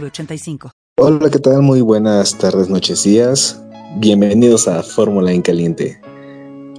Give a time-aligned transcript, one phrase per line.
[0.00, 0.70] 906985.
[0.98, 1.62] Hola, ¿qué tal?
[1.62, 3.60] Muy buenas tardes, noches, días.
[3.98, 6.00] Bienvenidos a Fórmula en Caliente.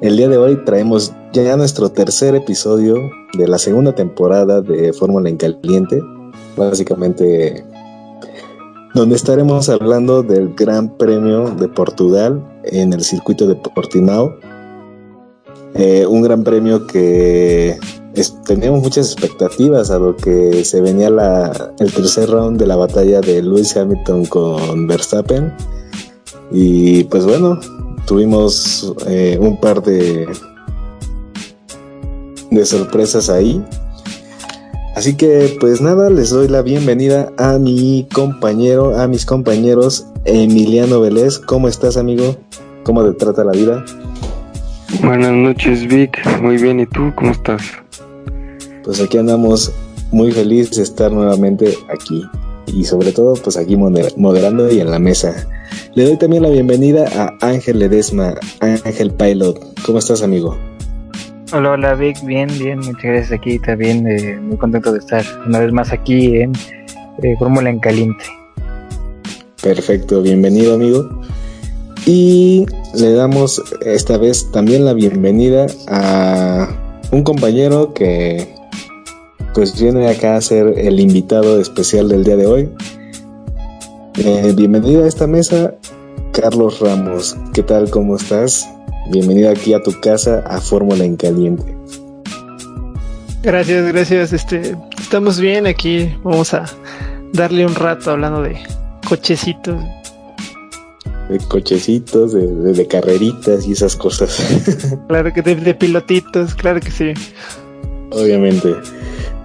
[0.01, 2.97] El día de hoy traemos ya nuestro tercer episodio
[3.37, 6.01] de la segunda temporada de Fórmula en Caliente.
[6.57, 7.65] Básicamente,
[8.93, 14.35] donde estaremos hablando del Gran Premio de Portugal en el circuito de Portimao.
[15.75, 17.77] Eh, un gran premio que
[18.45, 23.21] teníamos muchas expectativas a lo que se venía la, el tercer round de la batalla
[23.21, 25.53] de Lewis Hamilton con Verstappen.
[26.51, 27.59] Y pues bueno,
[28.05, 30.27] tuvimos eh, un par de,
[32.51, 33.63] de sorpresas ahí.
[34.95, 41.01] Así que pues nada, les doy la bienvenida a mi compañero, a mis compañeros Emiliano
[41.01, 41.37] Vélez.
[41.37, 42.37] ¿Cómo estás amigo?
[42.83, 43.83] ¿Cómo te trata la vida?
[45.03, 47.84] Buenas noches Vic, muy bien, ¿y tú cómo estás?
[48.85, 49.71] Pues aquí andamos
[50.11, 52.23] muy felices de estar nuevamente aquí
[52.67, 55.47] y sobre todo pues aquí moderando y en la mesa.
[55.95, 59.59] Le doy también la bienvenida a Ángel Ledesma, Ángel Pilot.
[59.85, 60.55] ¿Cómo estás amigo?
[61.51, 65.59] Hola, hola Vic, bien, bien, muchas gracias aquí también, eh, muy contento de estar una
[65.59, 66.53] vez más aquí en
[67.23, 68.23] eh, Fórmula en Caliente.
[69.61, 71.09] Perfecto, bienvenido amigo.
[72.05, 76.67] Y le damos esta vez también la bienvenida a
[77.11, 78.53] un compañero que
[79.55, 82.69] pues viene acá a ser el invitado especial del día de hoy.
[84.17, 85.73] Eh, bienvenido a esta mesa,
[86.33, 87.37] Carlos Ramos.
[87.53, 87.89] ¿Qué tal?
[87.89, 88.69] ¿Cómo estás?
[89.11, 91.73] Bienvenido aquí a tu casa a Fórmula en Caliente.
[93.43, 94.33] Gracias, gracias.
[94.33, 96.13] Este, estamos bien aquí.
[96.21, 96.65] Vamos a
[97.31, 98.57] darle un rato hablando de
[99.07, 99.81] cochecitos.
[101.29, 104.37] De cochecitos, de, carreritas y esas cosas.
[105.07, 107.13] claro que de pilotitos, claro que sí.
[108.11, 108.75] Obviamente.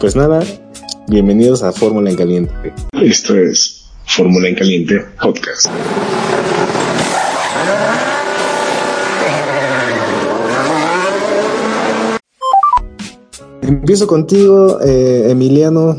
[0.00, 0.43] Pues nada,
[1.09, 2.72] bienvenidos a Fórmula en Caliente.
[3.03, 5.66] Esto es Fórmula en Caliente Podcast.
[13.61, 15.94] Empiezo contigo, eh, Emiliano.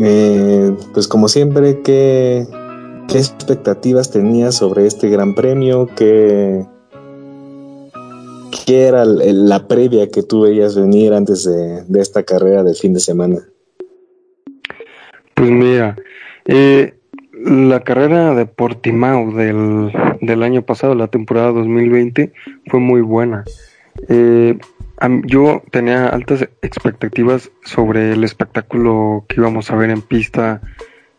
[0.00, 2.44] Eh, pues como siempre, ¿qué,
[3.06, 5.88] ¿qué expectativas tenías sobre este gran premio?
[5.94, 6.66] ¿Qué,
[8.64, 13.00] ¿Qué era la previa que tú veías venir antes de, esta carrera del fin de
[13.00, 13.38] semana?
[15.34, 15.96] Pues mira,
[16.46, 16.94] eh,
[17.32, 19.92] la carrera de Portimao del,
[20.22, 22.32] del, año pasado, la temporada 2020,
[22.68, 23.44] fue muy buena.
[24.08, 24.56] Eh,
[25.26, 30.62] yo tenía altas expectativas sobre el espectáculo que íbamos a ver en pista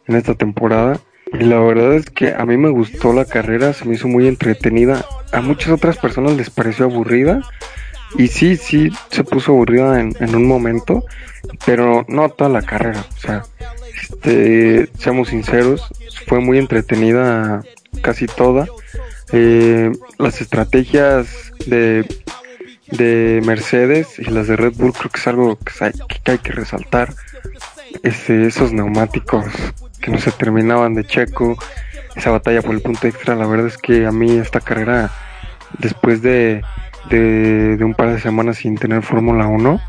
[0.08, 1.00] en esta temporada
[1.34, 4.28] y la verdad es que a mí me gustó la carrera, se me hizo muy
[4.28, 5.06] entretenida.
[5.32, 7.42] A muchas otras personas les pareció aburrida.
[8.18, 11.04] Y sí, sí, se puso aburrida en, un momento,
[11.66, 13.06] pero no toda la carrera.
[13.16, 13.44] O sea,
[14.02, 15.86] este, seamos sinceros,
[16.28, 17.64] fue muy entretenida
[18.02, 18.68] casi toda.
[19.34, 22.06] Eh, las estrategias de,
[22.92, 26.38] de Mercedes y las de Red Bull creo que es algo que hay que, hay
[26.38, 27.14] que resaltar.
[28.04, 29.46] Este, esos neumáticos
[30.06, 31.58] que no se terminaban de Checo,
[32.16, 35.10] esa batalla por el punto extra, la verdad es que a mí esta carrera,
[35.80, 36.62] después de,
[37.10, 39.82] de, un par de semanas sin tener Fórmula 1,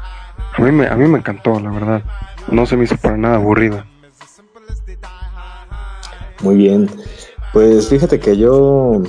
[0.57, 2.03] a mí, me, a mí me encantó, la verdad.
[2.51, 3.85] No se me hizo para nada aburrida.
[6.41, 6.89] Muy bien.
[7.53, 9.03] Pues fíjate que yo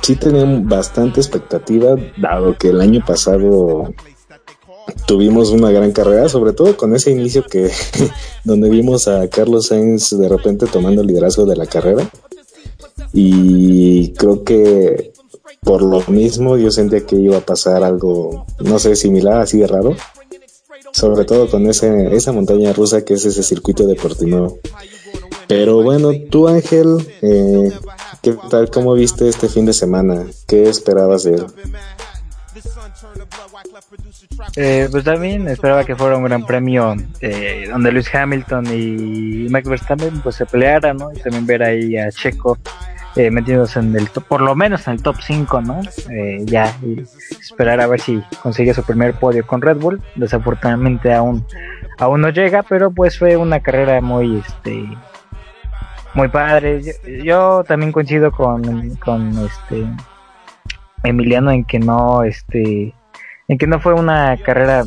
[0.00, 3.92] sí tenía bastante expectativa, dado que el año pasado
[5.06, 7.70] tuvimos una gran carrera, sobre todo con ese inicio que
[8.44, 12.08] donde vimos a Carlos Sainz de repente tomando el liderazgo de la carrera.
[13.12, 15.12] Y creo que
[15.62, 19.66] por lo mismo yo sentía que iba a pasar algo, no sé, similar, así de
[19.66, 19.96] raro.
[20.92, 24.58] Sobre todo con ese, esa montaña rusa que es ese circuito deportivo.
[25.48, 27.72] Pero bueno, tú Ángel, eh,
[28.22, 28.70] ¿qué tal?
[28.70, 30.26] ¿Cómo viste este fin de semana?
[30.46, 31.46] ¿Qué esperabas de él?
[34.56, 39.68] Eh, pues también esperaba que fuera un gran premio eh, donde Luis Hamilton y Max
[39.68, 41.12] Verstappen pues se pelearan, ¿no?
[41.12, 42.58] Y también ver ahí a Checo
[43.16, 45.80] eh, metiéndose en el top, por lo menos en el top 5, ¿no?
[46.10, 47.02] Eh, ya, y
[47.40, 50.02] esperar a ver si consigue su primer podio con Red Bull.
[50.16, 51.46] Desafortunadamente aún,
[51.98, 54.84] aún no llega, pero pues fue una carrera muy, este,
[56.12, 56.82] muy padre.
[57.24, 59.86] Yo, también coincido con, con este
[61.08, 62.94] Emiliano en que no, este,
[63.48, 64.84] en que no fue una carrera,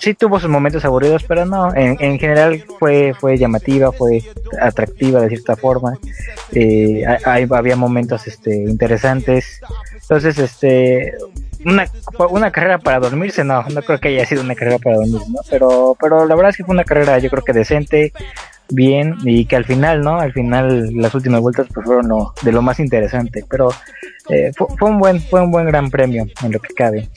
[0.00, 4.22] sí tuvo sus momentos aburridos, pero no, en, en general fue, fue llamativa, fue
[4.60, 5.98] atractiva de cierta forma,
[6.52, 9.60] eh, había momentos este, interesantes,
[10.00, 11.12] entonces este,
[11.64, 11.86] una,
[12.30, 15.40] una carrera para dormirse, no, no creo que haya sido una carrera para dormirse, ¿no?
[15.50, 18.12] pero, pero la verdad es que fue una carrera yo creo que decente,
[18.70, 20.18] bien y que al final, ¿no?
[20.18, 23.70] Al final las últimas vueltas pues fueron lo, de lo más interesante, pero
[24.28, 27.08] eh, fue, un buen fue un buen gran premio en lo que cabe.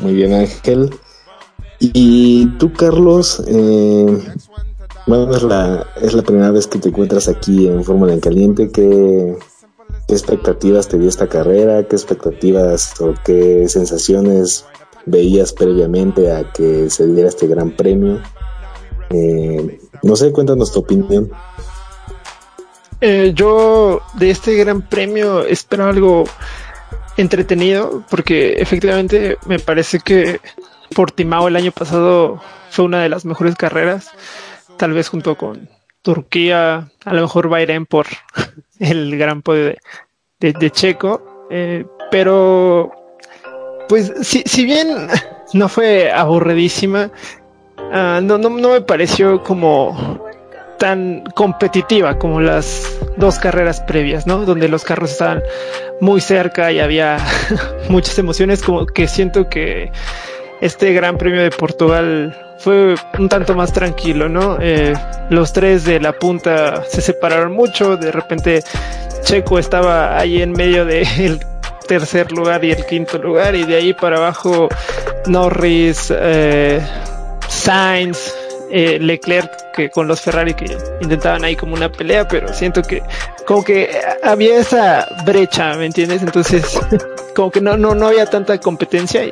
[0.00, 0.90] Muy bien, Ángel.
[1.78, 4.18] Y tú, Carlos, eh,
[5.06, 8.70] bueno, es la, es la primera vez que te encuentras aquí en Fórmula en Caliente.
[8.70, 9.36] ¿Qué,
[10.06, 11.86] ¿Qué expectativas te dio esta carrera?
[11.86, 14.66] ¿Qué expectativas o qué sensaciones
[15.06, 18.20] veías previamente a que se diera este gran premio?
[19.10, 21.30] Eh, no sé, cuéntanos tu opinión.
[23.00, 26.24] Eh, yo de este gran premio espero algo
[27.16, 30.40] entretenido porque efectivamente me parece que
[30.94, 34.10] Portimao el año pasado fue una de las mejores carreras,
[34.76, 35.68] tal vez junto con
[36.02, 38.06] Turquía, a lo mejor Bahrein por
[38.78, 39.74] el gran podio
[40.40, 42.92] de, Checo, eh, pero
[43.88, 44.88] pues si, si bien
[45.52, 47.10] no fue aburridísima,
[47.78, 50.24] uh, no, no, no me pareció como
[50.78, 54.44] tan competitiva como las dos carreras previas, ¿no?
[54.44, 55.42] Donde los carros estaban
[56.00, 57.18] muy cerca y había
[57.88, 59.90] muchas emociones, como que siento que
[60.60, 64.58] este Gran Premio de Portugal fue un tanto más tranquilo, ¿no?
[64.60, 64.94] Eh,
[65.30, 68.62] los tres de la punta se separaron mucho, de repente
[69.22, 71.40] Checo estaba ahí en medio del
[71.86, 74.68] tercer lugar y el quinto lugar, y de ahí para abajo
[75.26, 76.80] Norris, eh,
[77.48, 78.34] Sainz,
[78.70, 83.02] eh, Leclerc que con los Ferrari que intentaban ahí como una pelea, pero siento que
[83.46, 83.90] como que
[84.22, 86.22] había esa brecha, ¿me entiendes?
[86.22, 86.78] Entonces,
[87.36, 89.22] como que no, no, no había tanta competencia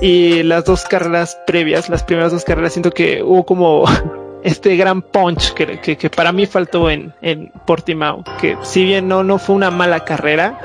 [0.00, 3.84] y, las dos carreras previas, las primeras dos carreras, siento que hubo como
[4.42, 9.08] este gran punch que, que, que para mí faltó en, en Portimao, que si bien
[9.08, 10.60] no, no fue una mala carrera,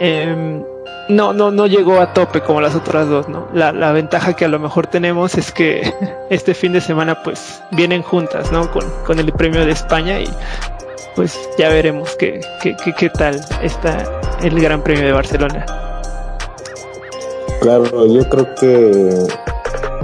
[0.00, 0.62] eh,
[1.08, 3.48] no, no, no llegó a tope como las otras dos, ¿no?
[3.52, 5.92] La, la ventaja que a lo mejor tenemos es que
[6.30, 8.70] este fin de semana pues vienen juntas, ¿no?
[8.70, 10.28] Con, con el premio de España y
[11.14, 14.04] pues ya veremos qué, qué, qué, qué tal está
[14.42, 15.64] el Gran Premio de Barcelona.
[17.60, 19.26] Claro, yo creo que,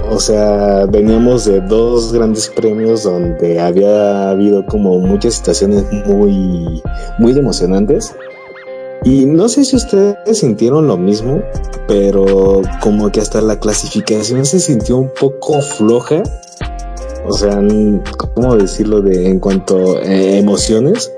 [0.09, 6.81] o sea, veníamos de dos grandes premios donde había habido como muchas situaciones muy,
[7.19, 8.15] muy emocionantes
[9.03, 11.41] y no sé si ustedes sintieron lo mismo,
[11.87, 16.23] pero como que hasta la clasificación se sintió un poco floja.
[17.27, 17.61] O sea,
[18.17, 21.11] ¿cómo decirlo de en cuanto a emociones?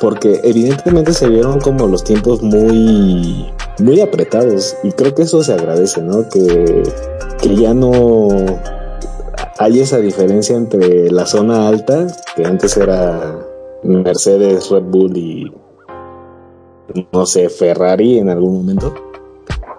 [0.00, 5.52] Porque evidentemente se vieron como los tiempos muy muy apretados y creo que eso se
[5.52, 6.28] agradece, ¿no?
[6.28, 6.82] Que,
[7.40, 8.28] que ya no
[9.58, 13.38] hay esa diferencia entre la zona alta, que antes era
[13.82, 15.52] Mercedes, Red Bull y
[17.12, 18.94] no sé, Ferrari en algún momento.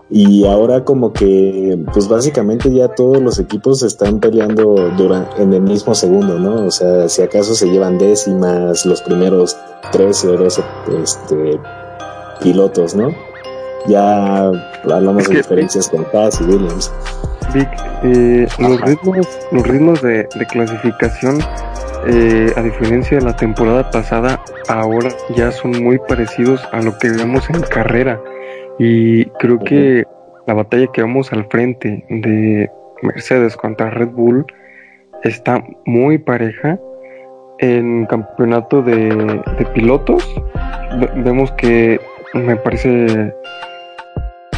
[0.10, 5.62] Y ahora como que, pues básicamente ya todos los equipos están peleando durante, en el
[5.62, 6.68] mismo segundo, ¿no?
[6.68, 9.58] O sea, si acaso se llevan décimas los primeros
[9.92, 10.64] 13 o 12
[11.02, 11.60] este,
[12.40, 13.10] pilotos, ¿no?
[13.88, 14.52] Ya
[14.84, 16.92] hablamos de diferencias con Paz y Williams.
[17.54, 17.68] Vic,
[18.04, 21.40] eh, los ritmos, los ritmos de, de clasificación
[22.08, 27.10] eh, a diferencia de la temporada pasada, ahora ya son muy parecidos a lo que
[27.10, 28.22] vemos en carrera.
[28.78, 30.06] Y creo que
[30.46, 32.70] la batalla que vamos al frente de
[33.02, 34.46] Mercedes contra Red Bull
[35.24, 36.80] está muy pareja.
[37.60, 39.42] En campeonato de,
[39.74, 40.30] pilotos,
[41.16, 42.00] vemos que
[42.34, 43.34] me parece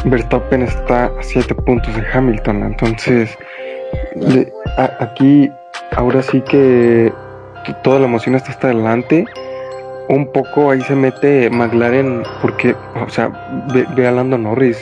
[0.04, 2.64] Verstappen está a 7 puntos de Hamilton.
[2.64, 3.38] Entonces,
[4.98, 5.50] aquí
[5.92, 7.12] ahora sí que
[7.82, 9.24] toda la emoción está hasta adelante.
[10.08, 13.28] Un poco ahí se mete McLaren porque, o sea,
[13.72, 14.78] ve, a Lando Norris.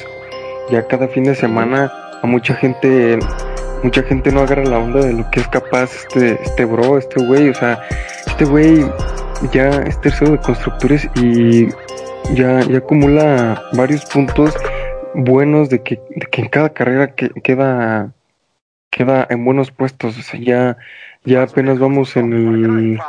[0.71, 3.19] Ya cada fin de semana a mucha gente,
[3.83, 7.25] mucha gente no agarra la onda de lo que es capaz este, este bro, este
[7.25, 7.49] güey.
[7.51, 7.81] O sea,
[8.27, 8.85] este güey
[9.53, 11.69] ya es tercero de constructores y
[12.35, 14.55] ya, ya acumula varios puntos
[15.15, 18.13] buenos de que, de que en cada carrera que, queda
[18.97, 20.19] queda en buenos puestos.
[20.19, 20.77] O sea, ya
[21.27, 23.01] ya apenas vamos en el,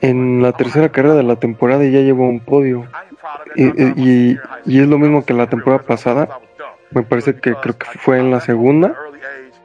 [0.00, 2.86] en la tercera carrera de la temporada y ya llevo un podio.
[3.54, 4.32] Y,
[4.66, 6.28] y, es lo mismo que la temporada pasada.
[6.90, 8.94] Me parece que creo que fue en la segunda.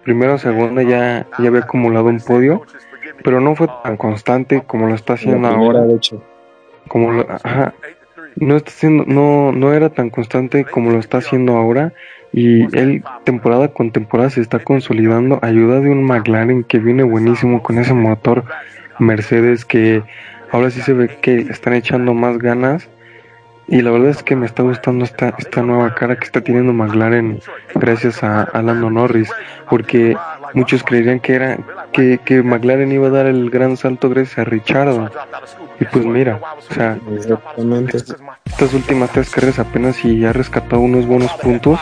[0.03, 2.61] Primero o segunda ya, ya había acumulado un podio,
[3.23, 5.81] pero no fue tan constante como lo está haciendo ahora.
[5.81, 6.23] de hecho.
[6.87, 7.73] Como lo- ajá,
[8.37, 11.91] no está haciendo, no, no era tan constante como lo está haciendo ahora.
[12.33, 15.39] Y él temporada con temporada se está consolidando.
[15.41, 18.43] Ayuda de un McLaren que viene buenísimo con ese motor
[18.99, 20.03] Mercedes que
[20.51, 22.89] ahora sí se ve que están echando más ganas.
[23.69, 26.71] Y la verdad es que me está gustando esta, esta nueva cara que está teniendo
[26.71, 27.41] McLaren
[27.75, 29.29] gracias a, a Lando Norris,
[29.69, 30.15] porque
[30.53, 31.59] muchos creerían que era
[31.91, 35.11] que, que McLaren iba a dar el gran salto gracias a Richardo.
[35.79, 36.97] Y pues mira, o sea,
[38.45, 41.79] estas últimas tres carreras apenas y ha rescatado unos buenos puntos,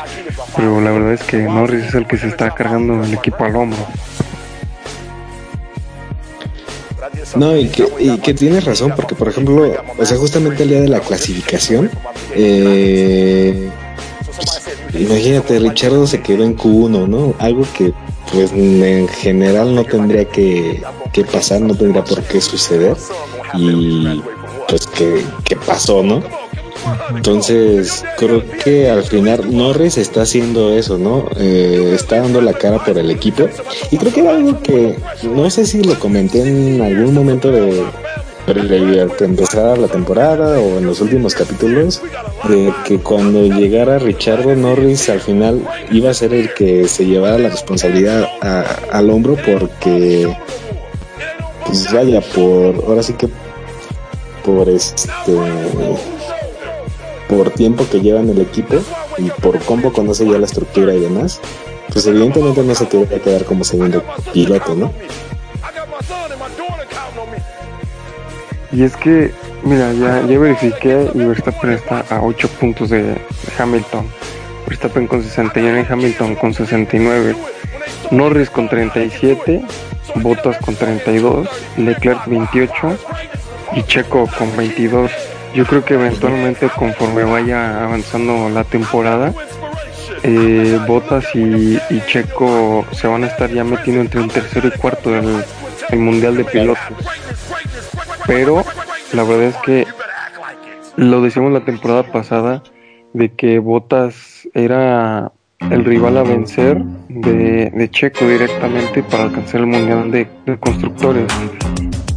[0.56, 3.56] pero la verdad es que Norris es el que se está cargando el equipo al
[3.56, 3.80] hombro.
[7.36, 10.82] No, y que, y que tienes razón, porque por ejemplo, o sea, justamente el día
[10.82, 11.90] de la clasificación,
[12.34, 13.70] eh,
[14.36, 17.34] pues, imagínate, Richardo se quedó en Q1, ¿no?
[17.40, 17.94] Algo que
[18.32, 20.82] pues en general no tendría que,
[21.14, 22.96] que pasar, no tendría por qué suceder,
[23.56, 24.22] y
[24.68, 26.24] pues que, que pasó, ¿no?
[27.16, 31.26] Entonces, creo que al final Norris está haciendo eso, ¿no?
[31.38, 33.48] Eh, está dando la cara por el equipo.
[33.92, 37.84] Y creo que era algo que, no sé si lo comenté en algún momento de,
[38.48, 42.02] de que empezara la temporada o en los últimos capítulos,
[42.48, 45.62] de que cuando llegara Richardo Norris al final
[45.92, 50.32] iba a ser el que se llevara la responsabilidad a- al hombro porque,
[51.66, 53.28] pues vaya, por, ahora sí que
[54.44, 55.02] por este
[57.28, 58.78] por tiempo que llevan el equipo
[59.18, 61.40] y por cómo conoce ya la estructura y demás,
[61.92, 64.04] pues evidentemente no se quería quedar como segundo
[64.34, 64.92] piloto, ¿no?
[68.72, 69.32] Y es que,
[69.64, 73.16] mira, ya, ya verifiqué y Verstappen está a 8 puntos de
[73.58, 74.06] Hamilton.
[74.68, 77.36] Verstappen con 61 y Hamilton con 69.
[78.12, 79.64] Norris con 37,
[80.16, 82.98] Bottas con 32, Leclerc 28
[83.76, 85.12] y Checo con 22.
[85.56, 89.34] Yo creo que eventualmente conforme vaya avanzando la temporada,
[90.22, 95.12] eh, Bottas y, Checo se van a estar ya metiendo entre el tercero y cuarto
[95.12, 95.46] del,
[95.98, 96.84] Mundial de Pilotos.
[98.28, 98.66] Pero
[99.14, 99.88] la verdad es que
[100.98, 102.62] lo decíamos la temporada pasada
[103.14, 105.32] de que Bottas era
[105.72, 111.28] el rival a vencer de, Checo directamente para alcanzar el Mundial de Constructores.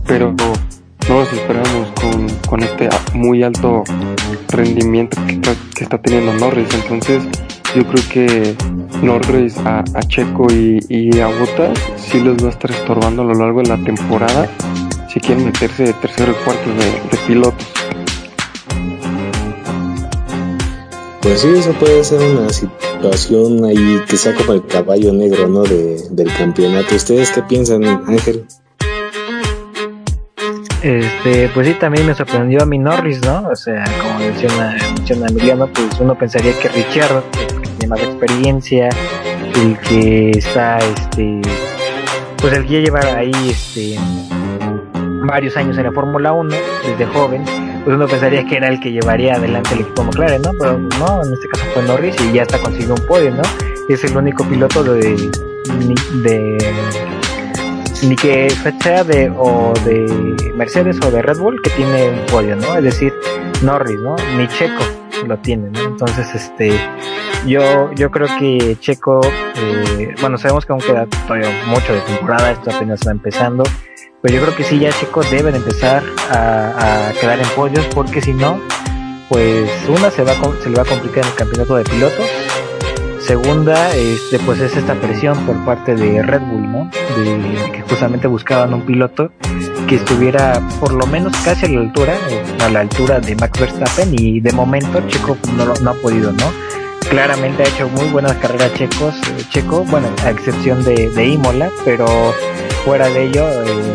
[0.08, 0.34] Pero
[1.08, 3.82] no nos esperamos con, con este muy alto
[4.48, 6.68] rendimiento que está, que está teniendo Norris.
[6.74, 7.24] Entonces
[7.74, 8.54] yo creo que
[9.02, 13.62] Norris a, Checo y, a Bottas sí les va a estar estorbando a lo largo
[13.62, 14.48] de la temporada
[15.12, 17.66] si quieren meterse de tercero y cuarto de, de pilotos.
[21.22, 25.62] Pues sí, eso puede ser una situación ahí que sea como el caballo negro, ¿no?
[25.62, 26.94] De, del campeonato.
[26.94, 28.46] ¿Ustedes qué piensan, Ángel?
[30.82, 33.48] Este, pues sí, también me sorprendió a mi Norris, ¿no?
[33.48, 38.88] O sea, como menciona, menciona Emiliano, pues uno pensaría que Richard, que tiene más experiencia,
[39.56, 41.40] el que está, este,
[42.36, 43.98] pues el que ya lleva ahí, este,
[45.26, 46.54] varios años en la Fórmula 1,
[46.86, 47.44] desde joven,
[47.84, 50.52] pues uno pensaría que era el que llevaría adelante el equipo McLaren, ¿no?
[50.60, 53.42] Pero no, en este caso fue Norris y ya está consiguiendo un podio, ¿no?
[53.88, 55.30] Es el único piloto de,
[56.22, 56.58] de
[58.02, 58.48] ni que
[58.80, 62.76] sea de o de Mercedes o de Red Bull que tiene un podio, ¿no?
[62.76, 63.14] Es decir,
[63.62, 64.16] Norris, ¿no?
[64.36, 64.84] Ni Checo
[65.26, 65.80] lo tiene, ¿no?
[65.80, 66.78] Entonces, este,
[67.46, 69.20] yo, yo creo que Checo,
[69.56, 73.62] eh, bueno, sabemos que aún queda todavía mucho de temporada, esto apenas está empezando,
[74.20, 78.20] pero yo creo que sí, ya Checo debe de empezar a, quedar en podios, porque
[78.20, 78.60] si no,
[79.28, 82.26] pues una se va se le va a complicar en el campeonato de pilotos
[83.28, 86.90] Segunda, este, pues es esta presión por parte de Red Bull, ¿no?
[87.14, 89.32] De que justamente buscaban un piloto
[89.86, 93.60] que estuviera por lo menos casi a la altura, eh, a la altura de Max
[93.60, 96.50] Verstappen y de momento Checo no, no ha podido, ¿no?
[97.10, 101.70] Claramente ha hecho muy buenas carreras checos, eh, Checo, bueno, a excepción de, de Imola,
[101.84, 102.06] pero
[102.86, 103.94] fuera de ello, eh,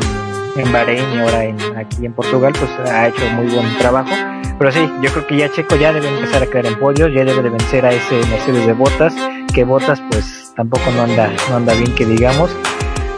[0.55, 4.11] en Bahrein y ahora en, aquí en Portugal, pues ha hecho muy buen trabajo.
[4.59, 7.23] Pero sí, yo creo que ya Checo ya debe empezar a quedar en podios, ya
[7.25, 9.13] debe de vencer a ese Mercedes de Botas,
[9.53, 12.51] que Botas pues tampoco no anda, no anda bien que digamos.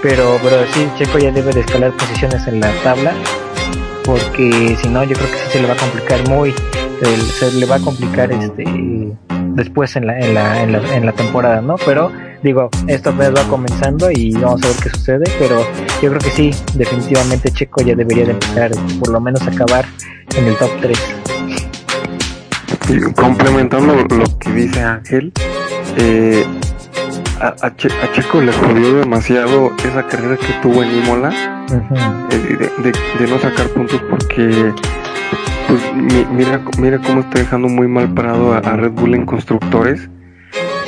[0.02, 3.14] Pero, pero sí, Checo ya debe de escalar posiciones en la tabla,
[4.04, 6.54] porque si no, yo creo que sí se le va a complicar muy,
[7.40, 8.64] se le va a complicar este
[9.56, 11.76] después en la, en la, en la, en la temporada, ¿no?
[11.86, 12.12] Pero
[12.44, 15.66] digo, esto apenas va comenzando y vamos a ver qué sucede, pero
[16.02, 19.86] yo creo que sí, definitivamente Checo ya debería de empezar, por lo menos acabar
[20.38, 21.16] en el top 3.
[22.90, 25.32] Y complementando lo que dice Ángel,
[25.98, 26.46] eh,
[27.40, 31.66] a, Checo le jodió demasiado esa carrera que tuvo en Imola
[32.32, 32.70] eh,
[33.20, 34.72] de, no sacar puntos porque
[35.68, 35.82] pues
[36.32, 40.10] mira, mira cómo está dejando muy mal parado a, Red Bull en constructores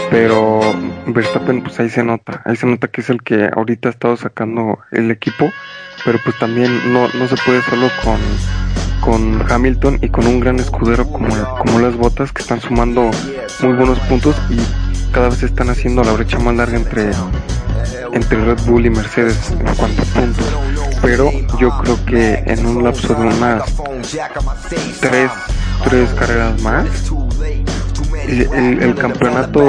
[0.09, 0.61] pero
[1.07, 4.15] Verstappen pues ahí se nota, ahí se nota que es el que ahorita ha estado
[4.15, 5.51] sacando el equipo,
[6.05, 8.17] pero pues también no, no se puede solo con,
[9.01, 13.11] con Hamilton y con un gran escudero como, como las botas que están sumando
[13.61, 17.11] muy buenos puntos y cada vez están haciendo la brecha más larga entre,
[18.13, 20.45] entre Red Bull y Mercedes en cuanto a puntos.
[21.01, 23.63] Pero yo creo que en un lapso de unas
[24.99, 25.31] tres,
[25.83, 26.85] tres carreras más,
[28.27, 29.59] el, campeonato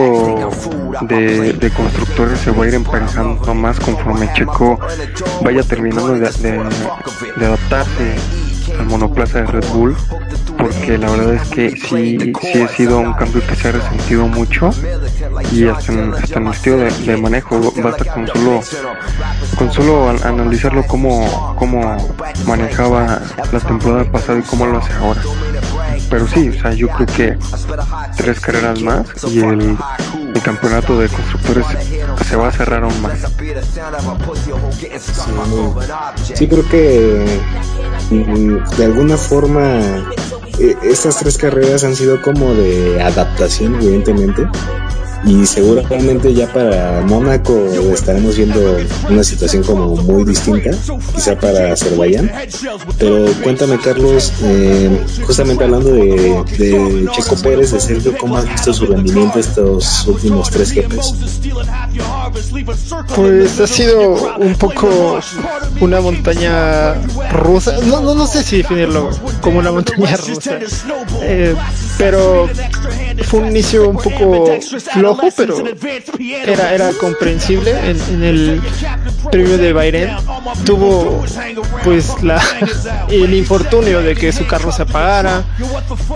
[1.02, 4.78] de, constructores se va a ir emparejando más conforme Checo
[5.42, 8.16] vaya terminando de, de adaptarse
[8.78, 9.97] al monoplaza de Red Bull
[10.58, 14.26] porque la verdad es que sí, sí ha sido un cambio que se ha resentido
[14.26, 14.70] mucho
[15.52, 18.60] y hasta en, en el estilo de, manejo basta con solo
[19.56, 21.96] con solo analizarlo como cómo
[22.46, 23.20] manejaba
[23.52, 25.22] la temporada pasada y cómo lo hace ahora
[26.10, 27.38] pero sí, o sea, yo creo que
[28.16, 29.76] tres carreras más y el,
[30.42, 31.66] campeonato de constructores
[32.26, 33.18] se va a cerrar aún más.
[36.34, 37.40] Sí, creo que
[38.10, 39.80] de alguna forma
[40.60, 44.48] eh, estas tres carreras han sido como de adaptación, evidentemente.
[45.28, 47.52] Y seguramente ya para Mónaco
[47.92, 48.78] estaremos viendo
[49.11, 50.70] una situación como muy distinta,
[51.14, 52.32] quizá para Azerbaiyán.
[52.99, 58.73] Pero cuéntame, Carlos, eh, justamente hablando de, de, Checo Pérez, de Sergio, ¿cómo has visto
[58.73, 61.14] su rendimiento estos últimos tres GPs?
[63.14, 65.20] Pues ha sido un poco
[65.80, 66.94] una montaña
[67.32, 67.76] rusa.
[67.85, 69.11] No, no, no sé si definirlo
[69.42, 70.58] como una montaña rusa.
[71.20, 71.54] Eh,
[71.99, 72.49] pero
[73.25, 74.47] fue un inicio un poco
[74.92, 75.62] flojo, pero
[76.46, 78.62] era, era comprensible en, el
[79.30, 80.10] premio de Bahrein.
[80.64, 81.25] Tuvo
[81.84, 82.40] pues la
[83.10, 85.45] el infortunio de que su carro se apagara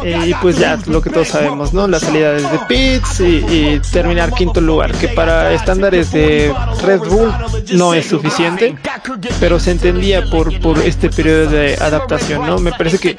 [0.05, 1.87] eh, y pues ya lo que todos sabemos, ¿no?
[1.87, 7.33] La salida desde pits y, terminar quinto lugar, que para estándares de Red Bull
[7.75, 8.77] no es suficiente,
[9.41, 12.59] pero se entendía por, por este periodo de adaptación, ¿no?
[12.59, 13.17] Me parece que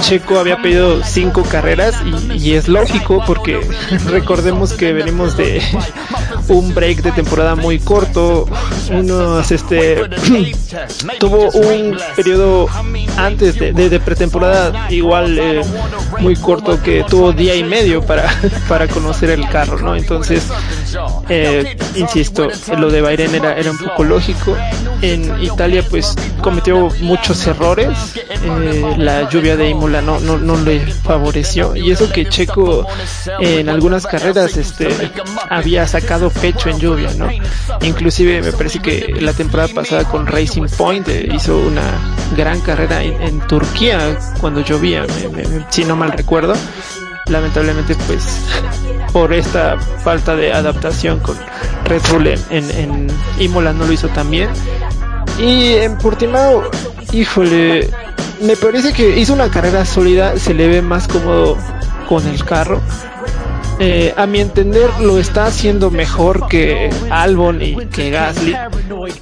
[0.00, 1.94] Checo había pedido cinco carreras
[2.34, 3.60] y, es lógico porque
[4.06, 5.62] recordemos que venimos de
[6.48, 8.46] un break de temporada muy corto,
[8.90, 9.96] unos este
[11.20, 12.66] tuvo un periodo
[13.16, 15.62] antes de, pretemporada igual eh,
[16.18, 18.28] muy corto que tuvo día y medio para,
[18.68, 19.94] para conocer el carro, ¿no?
[19.94, 20.48] Entonces,
[21.28, 24.56] eh, insisto, lo de Bayern era, era un poco lógico.
[25.00, 30.80] En Italia pues cometió muchos errores, eh, la lluvia de Imola no, no, no le
[30.80, 32.86] favoreció y eso que Checo
[33.40, 35.03] en algunas carreras este
[35.50, 37.28] había sacado pecho en lluvia, ¿no?
[37.82, 41.82] Inclusive me parece que la temporada pasada con Racing Point eh, hizo una
[42.36, 45.06] gran carrera en, Turquía cuando llovía,
[45.70, 46.54] si no mal recuerdo.
[47.26, 48.40] Lamentablemente, pues,
[49.12, 51.36] por esta falta de adaptación con
[51.84, 53.06] Red Bull en, en
[53.38, 54.48] Imola no lo hizo tan bien.
[55.38, 56.70] Y en Portimao,
[57.12, 57.90] híjole,
[58.40, 61.56] me parece que hizo una carrera sólida, se le ve más cómodo
[62.08, 62.80] con el carro.
[63.80, 68.54] Eh, a mi entender lo está haciendo mejor que Albon y que Gasly.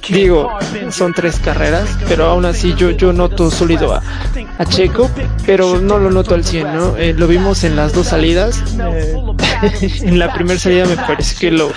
[0.09, 0.51] Digo,
[0.91, 4.01] son tres carreras, pero aún así yo, yo noto sólido a,
[4.65, 5.09] Checo,
[5.45, 6.97] pero no lo noto al 100, ¿no?
[6.97, 8.63] Eh, lo vimos en las dos salidas.
[8.79, 9.15] Eh,
[10.03, 11.71] en la primera salida me parece que lo,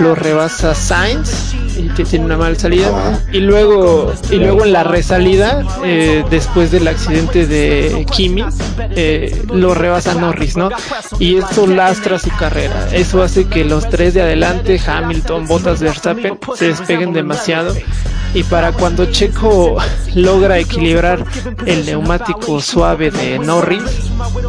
[0.00, 3.20] lo rebasa Sainz y que tiene una mala salida.
[3.32, 5.64] Y luego, y luego en la resalida,
[6.30, 8.44] después del accidente de Kimi,
[9.52, 10.70] lo rebasa Norris, ¿no?
[11.18, 12.88] Y esto las su carrera.
[12.92, 17.74] Eso hace que los tres de adelante, Hamilton, Bottas, Verstappen, se despeguen demasiado.
[18.32, 19.76] Y para cuando Checo
[20.14, 21.24] logra equilibrar
[21.66, 23.82] el neumático suave de Norris,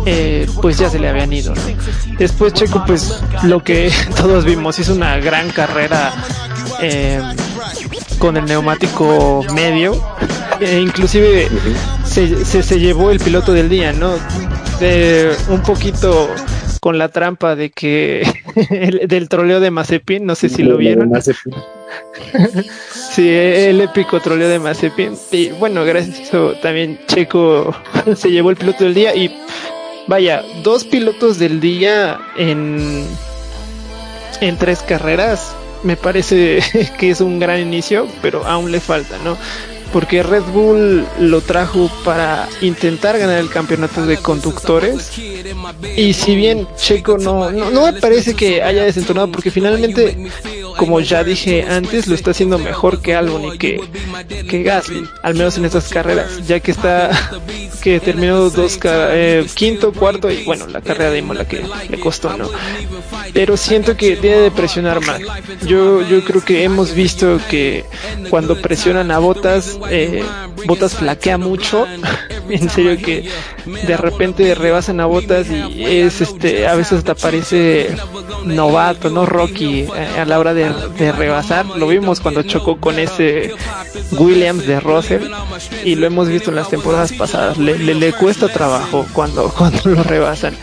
[0.06, 1.54] eh, pues ya se le habían ido.
[2.18, 6.14] Después Checo, pues lo que todos vimos, hizo una gran carrera
[6.82, 7.22] eh,
[8.20, 10.00] con el neumático medio.
[10.60, 11.50] E inclusive
[12.06, 14.14] se, se, llevó el piloto del día, ¿no?
[14.80, 16.30] De un poquito
[16.80, 18.28] con la trampa de que
[19.08, 21.12] del troleo de Mazepin, no sé si lo vieron.
[23.12, 25.18] sí, el épico troleo de Mazepin.
[25.32, 27.76] Y bueno, gracias a eso también Checo
[28.16, 29.36] se llevó el piloto del día y
[30.08, 33.06] vaya, dos pilotos del día en
[34.42, 36.60] en tres carreras me parece
[37.00, 39.38] que es un gran inicio, pero aún le falta, ¿no?
[39.92, 45.12] Porque Red Bull lo trajo para intentar ganar el campeonato de conductores
[45.96, 50.30] y si bien Checo no, no, no me parece que haya desentonado porque finalmente
[50.78, 53.80] como ya dije antes, lo está haciendo mejor que Albon y que,
[54.50, 57.12] que Gasly, al menos en estas carreras, ya que está,
[57.84, 62.36] que terminó dos, eh, quinto, cuarto y bueno, la carrera de Imola que le costó,
[62.38, 62.50] ¿no?
[63.34, 65.22] Pero siento que debe de presionar más.
[65.66, 67.86] Yo, yo creo que hemos visto que
[68.30, 70.24] cuando presionan a Botas, eh,
[70.66, 71.86] Botas flaquea mucho.
[72.50, 73.30] en serio que
[73.66, 77.96] de repente rebasan a Botas y es este, a veces hasta parece
[78.44, 80.62] novato, no Rocky, eh, a la hora de
[80.98, 81.66] de, rebasar.
[81.66, 83.54] Lo vimos cuando chocó con ese
[84.12, 85.24] Williams de Russell
[85.84, 87.58] y lo hemos visto en las temporadas pasadas.
[87.58, 90.56] Le, le, cuesta trabajo cuando, cuando lo rebasan.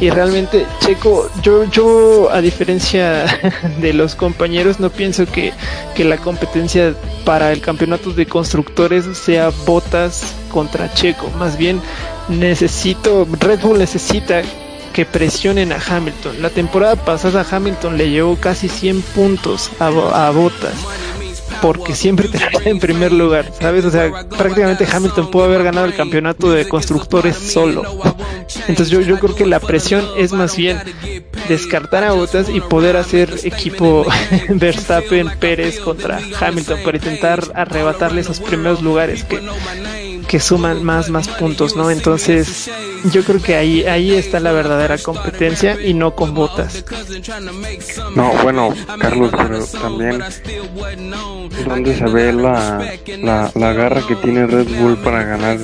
[0.00, 3.24] Y realmente, Checo, yo, yo a diferencia
[3.80, 5.52] de los compañeros, no pienso que,
[5.94, 11.30] que la competencia para el campeonato de constructores sea botas contra Checo.
[11.38, 11.80] Más bien,
[12.28, 14.42] necesito, Red Bull necesita
[14.92, 16.42] que presionen a Hamilton.
[16.42, 20.74] La temporada pasada Hamilton le llevó casi 100 puntos a, a Botas
[21.60, 23.84] porque siempre termina en primer lugar, ¿sabes?
[23.84, 27.82] O sea, prácticamente Hamilton pudo haber ganado el campeonato de constructores solo.
[28.68, 30.78] Entonces yo, yo creo que la presión es más bien
[31.48, 34.06] descartar a Botas y poder hacer equipo
[34.48, 39.40] Verstappen Pérez contra Hamilton para intentar arrebatarle esos primeros lugares que
[40.28, 41.90] que suman más más puntos, ¿no?
[41.90, 42.70] Entonces,
[43.12, 46.84] yo creo que ahí ahí está la verdadera competencia y no con botas.
[48.14, 50.22] No, bueno, Carlos, pero también
[51.64, 55.58] donde se ve la, la, la garra que tiene Red Bull para ganar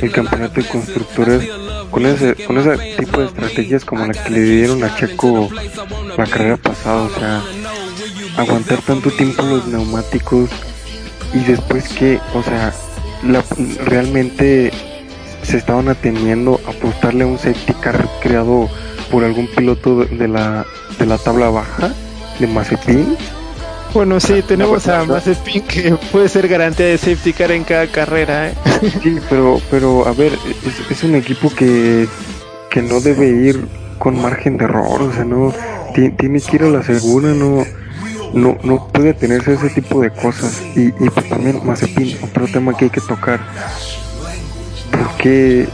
[0.00, 1.48] el campeonato de constructores
[1.90, 5.48] con ese con ese tipo de estrategias como la que le dieron a Checo
[6.16, 7.42] la carrera pasada, o sea,
[8.36, 10.50] aguantar tanto tiempo los neumáticos
[11.34, 12.72] y después que, o sea,
[13.22, 13.44] la,
[13.84, 14.70] realmente
[15.42, 18.68] se estaban atendiendo a apostarle a un safety car creado
[19.10, 20.66] por algún piloto de la,
[20.98, 21.92] de la tabla baja
[22.38, 23.16] de Mazepin.
[23.94, 28.48] Bueno, sí, tenemos a Mazepin que puede ser garantía de safety car en cada carrera.
[28.48, 28.54] ¿eh?
[29.02, 30.32] Sí, pero, pero a ver,
[30.64, 32.06] es, es, un equipo que,
[32.70, 33.66] que no debe ir
[33.98, 35.52] con margen de error, o sea, no
[35.94, 37.64] tiene que ir a la segura, no
[38.32, 40.62] no, no puede tenerse ese tipo de cosas.
[40.74, 43.40] Y, y pues también Mazepin, otro tema que hay que tocar.
[44.90, 45.68] Porque,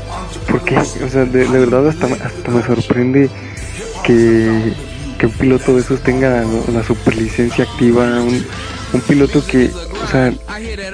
[0.51, 3.31] porque o sea, de, verdad hasta, hasta me sorprende
[4.05, 4.73] que,
[5.19, 8.45] que un piloto de esos tenga la superlicencia activa, un,
[8.93, 9.71] un piloto que,
[10.03, 10.33] o sea,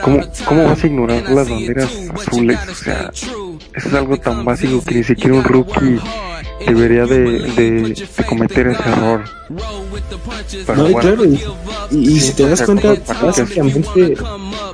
[0.03, 2.59] ¿cómo, ¿cómo vas a ignorar las banderas azules?
[2.71, 6.01] O sea, eso es algo tan básico que ni siquiera un rookie
[6.67, 9.25] debería de, de, cometer ese error.
[9.49, 11.25] no, claro,
[11.91, 14.17] y, si te das cuenta, básicamente,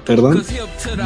[0.04, 0.44] perdón,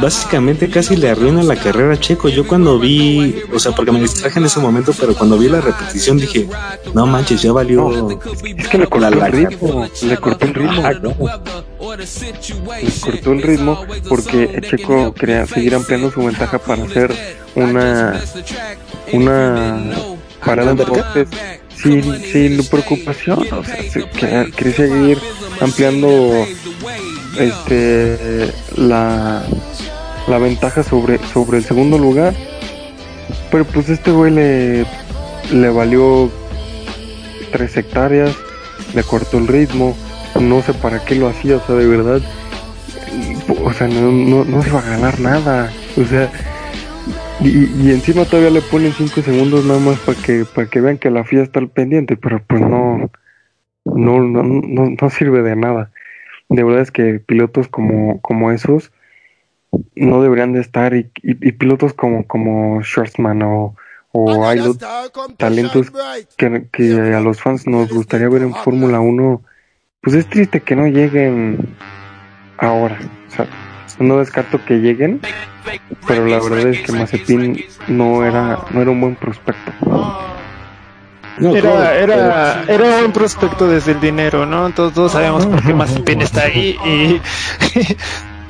[0.01, 2.29] básicamente casi le arruina la carrera a Checo.
[2.29, 5.61] Yo cuando vi, o sea, porque me distraje en ese momento, pero cuando vi la
[5.61, 6.47] repetición dije,
[6.93, 8.09] no manches, ya valió.
[8.57, 10.81] es que le cortó el ritmo, le cortó el ritmo.
[10.83, 11.01] Ah, le
[12.99, 17.13] cortó el ritmo porque Checo quería seguir ampliando su ventaja para hacer
[17.55, 18.21] una
[19.13, 19.79] una
[20.45, 20.77] para las
[21.75, 25.17] sin, sin preocupación, o sea, quiere seguir
[25.59, 26.45] ampliando
[27.39, 29.43] este la,
[30.27, 32.33] la ventaja sobre, sobre el segundo lugar.
[33.49, 34.85] Pero pues este güey le,
[35.51, 36.31] le valió
[37.51, 38.31] tres hectáreas,
[38.93, 39.95] le cortó el ritmo,
[40.39, 42.21] no sé para qué lo hacía, o sea, de verdad,
[43.63, 46.31] o sea, no, no, no se va a ganar nada, o sea,
[47.43, 51.09] y, encima todavía le ponen 5 segundos nada más para que para que vean que
[51.09, 53.09] la FIA está al pendiente, pero pues no,
[53.85, 55.91] no, no, no, sirve de nada.
[56.49, 58.91] De verdad es que pilotos como, como esos
[59.95, 63.75] no deberían de estar y, y, pilotos como, como Schwarzman o,
[64.11, 64.59] o hay
[65.37, 65.91] talentos
[66.37, 69.41] que, que a los fans nos gustaría ver en Fórmula 1,
[70.01, 71.75] pues es triste que no lleguen
[72.57, 72.99] ahora.
[73.27, 73.47] O sea,
[73.99, 75.21] no descarto que lleguen,
[76.07, 79.71] pero la verdad es que Mazepin no era, no era un buen prospecto.
[81.39, 84.69] era, era, era un buen prospecto desde el dinero, ¿no?
[84.71, 87.21] Todos, todos sabemos por qué Mazepin está ahí y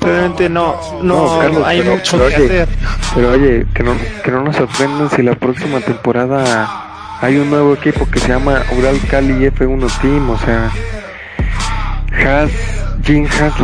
[0.00, 2.68] realmente no, no, hay mucho que hacer.
[3.14, 3.92] Pero oye, que no,
[4.24, 8.62] que no nos sorprendan si la próxima temporada hay un nuevo equipo que se llama
[8.76, 10.72] Ural Cali F1 Team, o sea,
[12.12, 12.50] Haas,
[13.04, 13.54] Jim Haas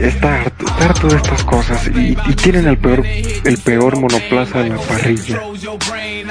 [0.00, 0.42] está
[0.80, 3.04] harto, de estas cosas y, tienen el peor
[3.44, 5.40] el peor monoplaza en la parrilla.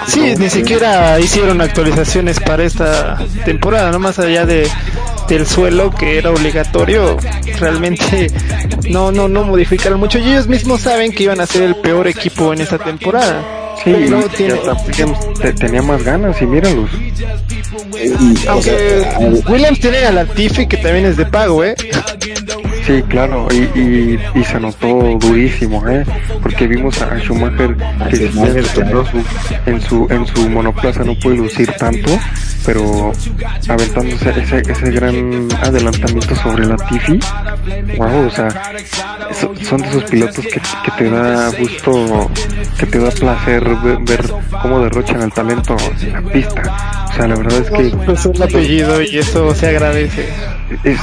[0.08, 5.90] Sí, ni siquiera hicieron actualizaciones para esta temporada, no más allá de este el suelo
[5.90, 7.18] que era obligatorio
[7.60, 8.28] realmente
[8.92, 12.08] no no no modificaron mucho y ellos mismos saben que iban a ser el peor
[12.08, 13.44] equipo en esta temporada
[13.84, 16.90] Sí, y tenía más ganas y míralos.
[18.48, 21.76] Aunque Williams tiene a Latifi que también es de pago, ¿eh?
[22.86, 26.06] Sí, claro, y, y, se notó durísimo, ¿eh?
[26.44, 27.76] Porque vimos a Schumacher
[28.12, 28.26] que
[29.66, 32.12] en su en su monoplaza no puede lucir tanto,
[32.64, 33.12] pero
[33.68, 37.20] aventándose ese, ese gran adelantamiento sobre la Tifi,
[37.98, 38.50] wow, o sea,
[39.64, 42.30] son de esos pilotos que, que, te da gusto,
[42.78, 43.64] que te da placer
[44.02, 47.06] ver, cómo derrochan el talento en la pista.
[47.10, 48.12] O sea, la verdad es que...
[48.12, 50.28] Es un apellido y eso se agradece.
[50.84, 51.00] Es,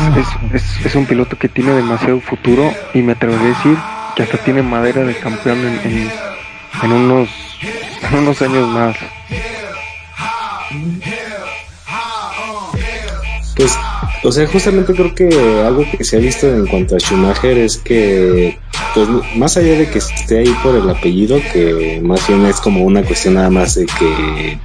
[0.53, 3.79] es, es, un piloto que tiene demasiado futuro y me atrevería a decir
[4.16, 6.11] que hasta tiene madera de campeón en,
[6.83, 7.29] en, unos,
[8.11, 8.96] en unos años más.
[13.57, 13.72] Pues,
[14.25, 17.77] o sea, justamente creo que algo que se ha visto en cuanto a Schumacher es
[17.77, 18.59] que,
[18.94, 22.85] pues, más allá de que esté ahí por el apellido, que más bien es como
[22.85, 24.59] una cuestión nada más de que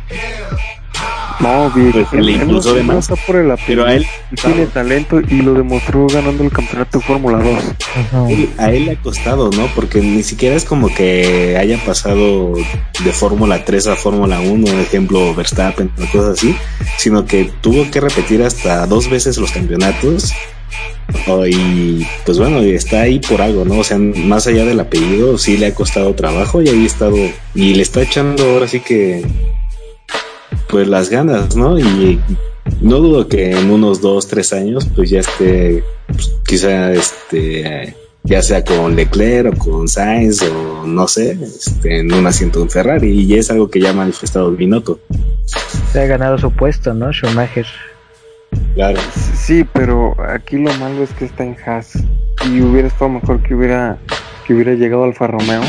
[1.40, 3.08] no, pues, le impulsó de más.
[3.26, 4.06] Por el pero a él
[4.42, 8.44] tiene talento y lo demostró ganando el campeonato de Fórmula 2.
[8.58, 9.68] a él le ha costado, ¿no?
[9.76, 15.34] Porque ni siquiera es como que haya pasado de Fórmula 3 a Fórmula 1, ejemplo
[15.36, 16.56] Verstappen o cosas así,
[16.98, 20.34] sino que tuvo que repetir hasta dos veces los campeonatos.
[21.48, 23.80] y pues bueno, está ahí por algo, ¿no?
[23.80, 27.18] O sea, más allá del apellido, sí le ha costado trabajo y ahí ha estado,
[27.54, 29.24] y le está echando ahora sí que
[30.70, 31.78] pues las ganas, ¿no?
[31.80, 32.20] Y
[32.82, 38.42] no dudo que en unos dos, tres años, pues ya esté, pues, quizá este, ya
[38.42, 43.10] sea con Leclerc o con Sainz o no sé, este, en un asiento de Ferrari,
[43.10, 45.00] y es algo que ya ha manifestado Binotto.
[45.92, 47.12] Se ha ganado su puesto, ¿no?
[47.14, 47.66] Schumacher.
[48.76, 49.00] Claro.
[49.36, 51.94] Sí, pero aquí lo malo es que está en Haas
[52.46, 53.98] y hubiera estado mejor que hubiera
[54.46, 55.62] que hubiera llegado Alfa Romeo.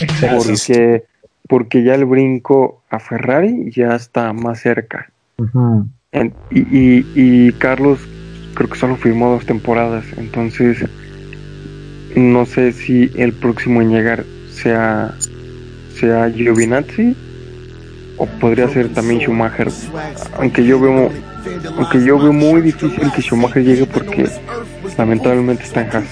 [0.00, 0.36] Exacto.
[0.36, 1.04] Porque
[1.50, 5.10] porque ya el brinco a Ferrari ya está más cerca.
[6.50, 7.98] y, y, Carlos
[8.54, 10.84] creo que solo firmó dos temporadas, entonces
[12.14, 15.14] no sé si el próximo en llegar sea,
[15.94, 17.16] sea Giovinazzi
[18.16, 19.68] o podría ser también Schumacher,
[20.38, 21.10] aunque yo veo
[21.76, 24.28] aunque yo veo muy difícil que Schumacher llegue porque
[24.96, 26.04] lamentablemente está en Haas.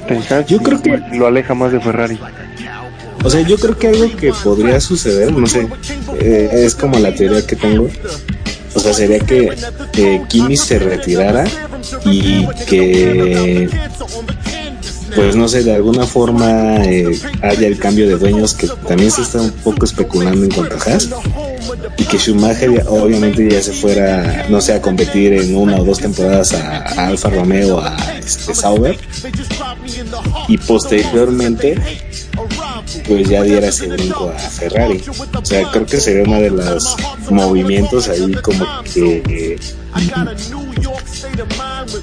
[0.00, 2.18] Está en Haas yo creo que lo aleja más de Ferrari.
[3.24, 5.68] O sea, yo creo que algo que podría suceder, no sé,
[6.20, 7.88] eh, es como la teoría que tengo.
[8.74, 9.52] O sea, sería que
[9.94, 11.44] eh, Kimi se retirara
[12.04, 13.68] y que,
[15.14, 19.22] pues no sé, de alguna forma eh, haya el cambio de dueños que también se
[19.22, 21.08] está un poco especulando en cuanto a Haas
[21.96, 25.98] y que Schumacher obviamente ya se fuera, no sé, a competir en una o dos
[25.98, 28.96] temporadas a, Alfa Romeo, a este, Sauber
[30.46, 32.07] y posteriormente
[33.06, 35.02] pues ya diera ese brinco a Ferrari.
[35.08, 36.96] O sea, creo que sería uno de los
[37.30, 39.58] movimientos ahí como que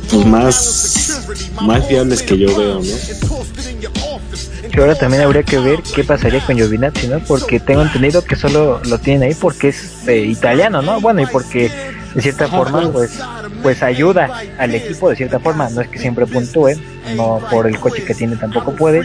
[0.09, 1.21] pues más
[1.61, 4.71] más viables que yo veo, ¿no?
[4.71, 7.19] Que ahora también habría que ver qué pasaría con Giovinazzi, ¿no?
[7.19, 10.99] Porque tengo entendido que solo lo tienen ahí porque es eh, italiano, ¿no?
[10.99, 11.71] Bueno, y porque
[12.15, 13.21] de cierta forma, pues,
[13.61, 15.69] pues ayuda al equipo de cierta forma.
[15.69, 16.71] No es que siempre puntúe,
[17.15, 19.03] no por el coche que tiene tampoco puede,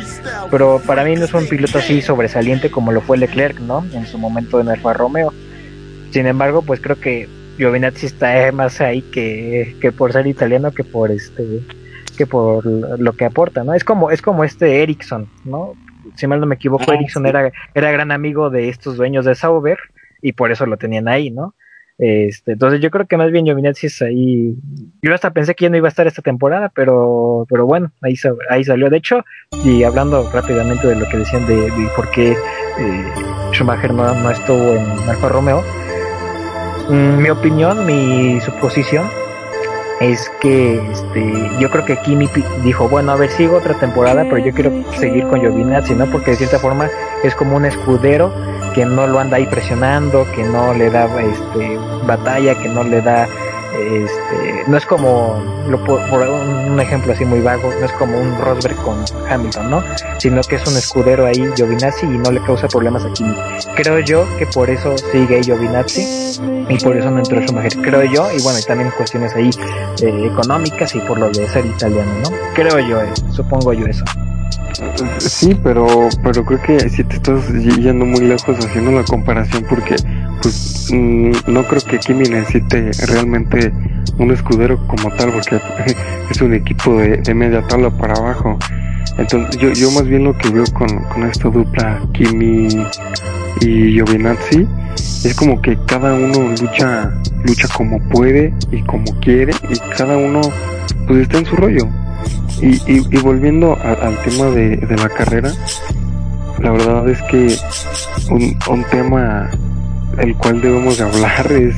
[0.51, 3.85] pero para mí no es un piloto así sobresaliente como lo fue Leclerc, ¿no?
[3.93, 5.35] En su momento en Alfa Romeo.
[6.13, 10.85] Sin embargo, pues creo que Giovinazzi está más ahí que, que por ser italiano que
[10.85, 11.61] por este
[12.17, 13.75] que por lo que aporta, ¿no?
[13.75, 15.75] Es como es como este Ericsson, ¿no?
[16.15, 19.35] Si mal no me equivoco, ah, Ericsson era era gran amigo de estos dueños de
[19.35, 19.79] Sauber
[20.23, 21.55] y por eso lo tenían ahí, ¿no?
[22.01, 24.55] Este, entonces yo creo que más bien Giovinazzi ahí.
[25.03, 28.15] Yo hasta pensé que ya no iba a estar esta temporada, pero, pero bueno, ahí,
[28.49, 28.89] ahí salió.
[28.89, 29.23] De hecho,
[29.65, 33.05] y hablando rápidamente de lo que decían de, por qué eh,
[33.53, 35.63] Schumacher no, no, estuvo en Alfa Romeo,
[36.89, 39.07] mm, mi opinión, mi suposición
[40.01, 42.31] es que este, yo creo que Kimi
[42.65, 46.11] dijo, bueno, a ver, sigo otra temporada, pero yo quiero seguir con Giovinazzi, ¿no?
[46.11, 46.89] Porque de cierta forma
[47.23, 48.33] es como un escudero
[48.75, 53.01] que no lo anda ahí presionando, que no le da este, batalla, que no le
[53.01, 53.25] da,
[53.75, 58.39] este, no es como, lo, por un ejemplo así muy vago, no es como un
[58.39, 59.85] Rosberg con Hamilton, ¿no?
[60.19, 63.35] Sino que es un escudero ahí, Giovinazzi, y no le causa problemas a Kimi.
[63.77, 68.31] Creo yo que por eso sigue Giovinazzi y por eso no entró Schumacher, creo yo,
[68.33, 69.51] y bueno, y también cuestiones ahí
[70.03, 72.31] eh, económicas y por lo de ser italiano, ¿no?
[72.55, 74.05] Creo yo, eh, supongo yo eso.
[75.19, 75.87] Sí, pero,
[76.23, 79.97] pero creo que si te estás yendo muy lejos haciendo la comparación porque
[80.43, 83.73] pues mm, no creo que Kimi necesite realmente
[84.19, 85.61] un escudero como tal, porque
[86.31, 88.59] es un equipo de, media tabla para abajo.
[89.19, 92.69] Entonces, yo, yo más bien lo que veo con, con esta dupla Kimi
[93.61, 94.67] y Giovinazzi
[95.25, 97.13] es como que cada uno lucha
[97.45, 100.41] lucha como puede y como quiere y cada uno
[101.07, 101.89] pues está en su rollo
[102.63, 105.51] y, y, volviendo al tema de, de, la carrera
[106.61, 107.57] la verdad es que
[108.31, 109.49] un, un tema
[110.19, 111.75] el cual debemos de hablar es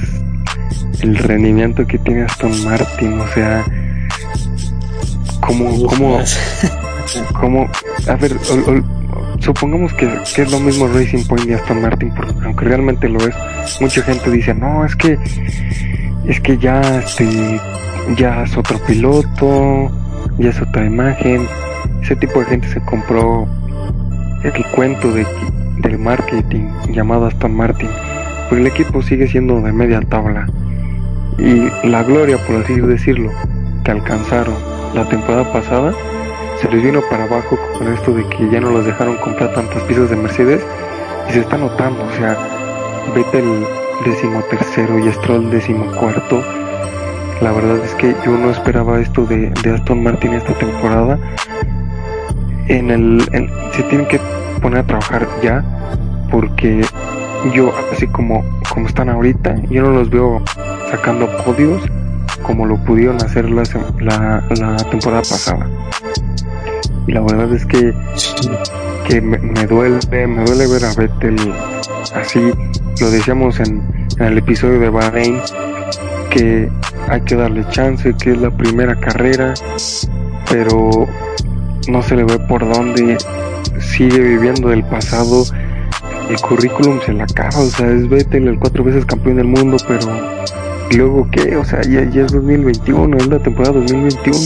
[1.03, 3.65] el rendimiento que tiene Aston Martin, o sea,
[5.41, 6.21] como, como,
[7.41, 7.69] como,
[8.09, 8.37] a ver,
[9.41, 12.13] supongamos que, que, es lo mismo Racing Point y Aston Martin,
[12.45, 13.35] aunque realmente lo es,
[13.81, 15.19] mucha gente dice, no, es que,
[16.27, 17.27] es que ya, este,
[18.17, 19.91] ya es otro piloto,
[20.39, 21.47] ya es otra imagen,
[22.03, 23.47] ese tipo de gente se compró
[24.43, 25.27] el cuento de,
[25.79, 27.89] del marketing llamado Aston Martin,
[28.49, 30.47] pues el equipo sigue siendo de media tabla
[31.39, 33.31] y la gloria, por así decirlo,
[33.85, 34.55] que alcanzaron
[34.95, 35.95] la temporada pasada,
[36.61, 39.83] se les vino para abajo con esto de que ya no los dejaron comprar tantas
[39.85, 40.63] piezas de Mercedes
[41.29, 42.37] y se está notando, o sea,
[43.15, 43.65] vete el
[44.05, 46.43] decimotercero y Stroll decimocuarto.
[47.43, 51.19] La verdad es que yo no esperaba esto de, de Aston Martin esta temporada.
[52.69, 53.21] En el,
[53.73, 54.21] se tienen que
[54.61, 55.65] poner a trabajar ya
[56.31, 56.83] porque
[57.53, 60.41] yo así como como están ahorita yo no los veo
[60.89, 61.83] sacando podios
[62.43, 63.65] como lo pudieron hacer la,
[64.01, 65.67] la, temporada pasada.
[67.07, 67.93] Y la verdad es que,
[69.09, 71.37] que me, duele, me duele ver a Vettel
[72.15, 72.41] así,
[73.01, 73.83] lo decíamos en,
[74.19, 75.41] en el episodio de Bahrein,
[76.31, 76.69] que
[77.09, 79.55] hay que darle chance, que es la primera carrera,
[80.51, 81.07] pero
[81.89, 83.19] no se le ve por dónde
[83.81, 85.45] sigue viviendo del pasado.
[86.29, 89.77] El currículum se la acaba, o sea, es Vettel el cuatro veces campeón del mundo,
[89.87, 90.09] pero
[90.93, 91.57] ¿Y luego qué?
[91.57, 94.39] O sea, ya, es 2021, es la temporada 2021.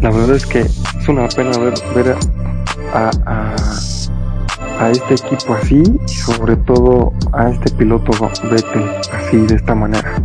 [0.00, 2.16] La verdad es que es una pena ver, ver
[2.92, 3.56] a, a,
[4.78, 8.12] a este equipo así y sobre todo a este piloto
[8.48, 10.22] Vettel así de esta manera.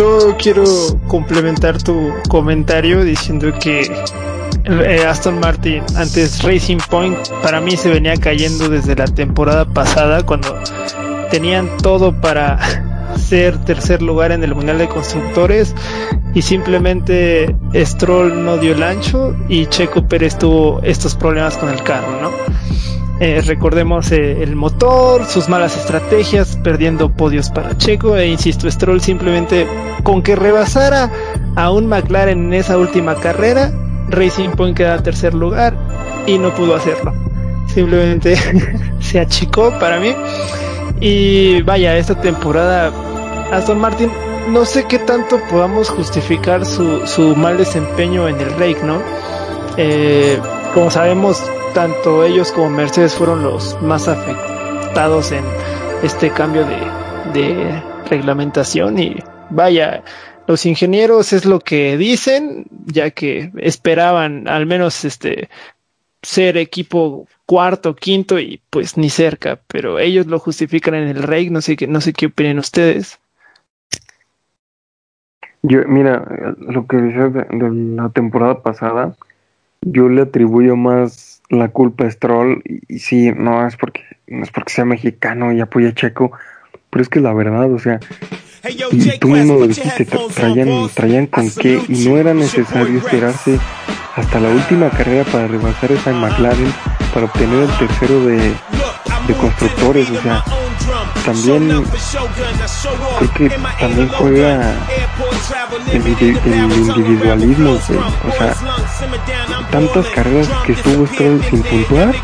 [0.00, 0.64] Yo quiero
[1.08, 3.82] complementar tu comentario diciendo que
[4.64, 10.22] eh, Aston Martin antes Racing Point para mí se venía cayendo desde la temporada pasada
[10.22, 10.58] cuando
[11.30, 12.58] tenían todo para
[13.18, 15.74] ser tercer lugar en el Mundial de Constructores
[16.32, 21.82] y simplemente Stroll no dio el ancho y Checo Pérez tuvo estos problemas con el
[21.82, 22.30] carro, ¿no?
[23.20, 29.02] Eh, recordemos eh, el motor, sus malas estrategias, perdiendo podios para Checo e insisto, Stroll
[29.02, 29.66] simplemente
[30.02, 31.10] con que rebasara
[31.54, 33.72] a un McLaren en esa última carrera,
[34.08, 35.76] Racing Point queda tercer lugar
[36.26, 37.12] y no pudo hacerlo.
[37.66, 38.36] Simplemente
[39.00, 40.14] se achicó para mí
[40.98, 42.90] y vaya, esta temporada
[43.52, 44.10] Aston Martin
[44.48, 49.02] no sé qué tanto podamos justificar su, su mal desempeño en el Rake, ¿no?
[49.76, 50.38] Eh,
[50.72, 51.42] como sabemos,
[51.74, 55.44] tanto ellos como Mercedes fueron los más afectados en
[56.02, 56.76] este cambio de,
[57.32, 59.16] de reglamentación y
[59.50, 60.02] vaya,
[60.46, 65.48] los ingenieros es lo que dicen, ya que esperaban al menos este
[66.22, 71.50] ser equipo cuarto, quinto y pues ni cerca, pero ellos lo justifican en el Rey,
[71.50, 73.18] no sé qué, no sé qué opinan ustedes.
[75.62, 76.24] Yo, mira,
[76.58, 77.46] lo que decías de,
[77.94, 79.14] la temporada pasada,
[79.82, 84.50] yo le atribuyo más la culpa a Stroll, y, sí, no es porque, no es
[84.50, 86.32] porque sea mexicano y apoya Checo,
[86.88, 88.00] pero es que la verdad, o sea,
[88.68, 93.58] y tú mismo lo dijiste, traían, traían con qué, y no era necesario esperarse
[94.16, 96.72] hasta la última carrera para rebasar esa McLaren
[97.12, 100.44] para obtener el tercero de, de constructores, o sea,
[101.24, 101.84] también
[103.18, 104.74] creo que también juega
[105.92, 108.54] el, individualismo, o sea,
[109.70, 112.14] tantas carreras que estuvo Stroll sin puntuar,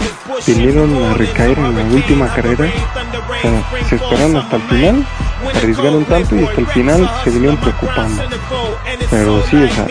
[0.46, 5.06] vinieron a recaer en la última carrera, o sea, se esperaron hasta el final,
[5.54, 8.22] arriesgaron tanto y hasta el final se vinieron preocupando.
[9.10, 9.86] Pero sí, o sea,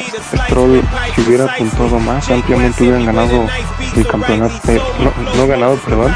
[0.45, 0.81] Stroll
[1.13, 3.47] si hubiera puntuado más, ampliamente hubieran ganado
[3.95, 6.15] el campeonato, eh, no, no ganado, perdón,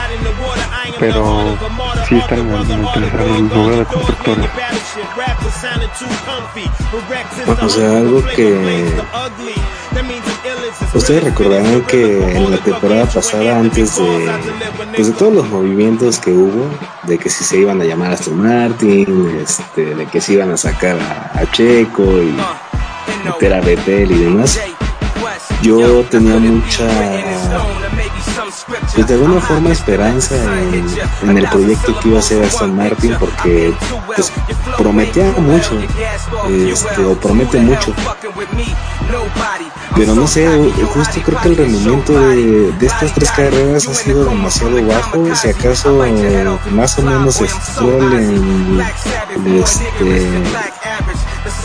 [0.99, 1.57] pero
[2.07, 4.49] sí están en el, el lugar de constructores.
[7.61, 8.91] o sea, algo que
[10.93, 14.31] ustedes recordarán que en la temporada pasada, antes de,
[14.95, 16.69] pues de todos los movimientos que hubo,
[17.03, 20.57] de que si se iban a llamar Aston Martin, este, de que se iban a
[20.57, 22.35] sacar a, Checo y
[23.25, 24.59] meter a Betel y demás,
[25.61, 26.87] yo tenía mucha
[28.93, 30.35] pues de alguna forma esperanza
[31.23, 33.73] en, el proyecto que iba a hacer Aston Martin porque
[34.15, 34.31] pues
[34.77, 35.79] prometía mucho
[36.49, 37.93] este, o promete mucho
[39.95, 40.47] pero no sé
[40.93, 46.05] justo creo que el rendimiento de, estas tres carreras ha sido demasiado bajo si acaso
[46.71, 48.81] más o menos Stroll en,
[49.61, 50.27] este,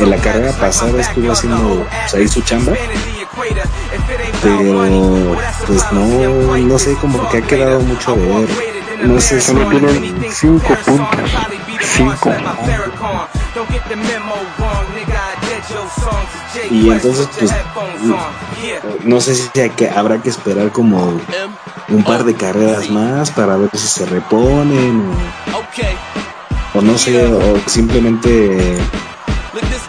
[0.01, 2.73] en la carrera pasada estuvo haciendo pues, ahí su chamba
[4.43, 8.49] pero pues no, no sé, como que ha quedado mucho de ver.
[9.05, 11.31] No sé, solo tienen 5 puntos.
[11.81, 12.35] 5.
[16.71, 17.53] Y entonces, pues,
[19.05, 21.21] no sé si que, habrá que esperar como
[21.89, 25.11] un par de carreras más para ver si se reponen
[26.75, 28.79] o, o no sé, o simplemente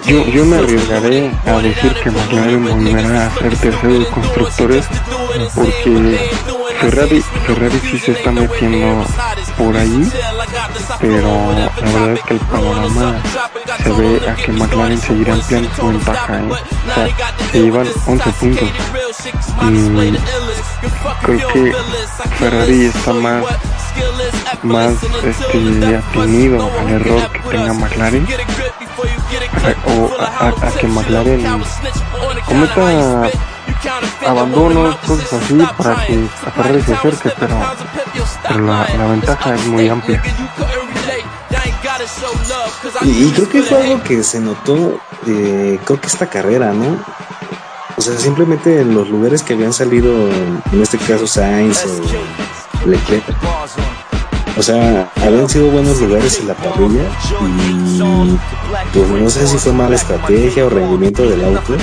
[0.05, 4.85] yo, yo me arriesgaré a decir que McLaren volverá a ser tercero de constructores
[5.55, 6.19] porque
[6.79, 9.03] Ferrari, Ferrari sí se está metiendo
[9.57, 10.11] por ahí,
[10.99, 13.15] pero la verdad es que el panorama
[13.83, 16.39] se ve a que McLaren seguirá ampliando su ventaja.
[16.39, 16.49] ¿eh?
[16.49, 18.69] O sea, se llevan 11 puntos.
[19.61, 20.17] Y
[21.23, 21.75] creo que
[22.37, 23.43] Ferrari está más
[24.63, 28.27] más este atenido al error que tenga McLaren
[29.85, 31.63] o a, que McLaren
[32.45, 33.29] cometa
[34.27, 37.59] abandonos, cosas así para que a Ferrari se acerque, pero,
[38.65, 40.21] la, la, ventaja es muy amplia.
[43.01, 47.03] Y, creo que fue algo que se notó, eh, creo que esta carrera, ¿no?
[47.97, 53.23] O sea, simplemente en los lugares que habían salido, en este caso Sainz o Leclerc,
[54.57, 57.03] o sea, habían sido buenos lugares en la parrilla
[57.93, 58.37] y
[58.93, 61.75] pues no sé si fue mala estrategia o rendimiento del auto.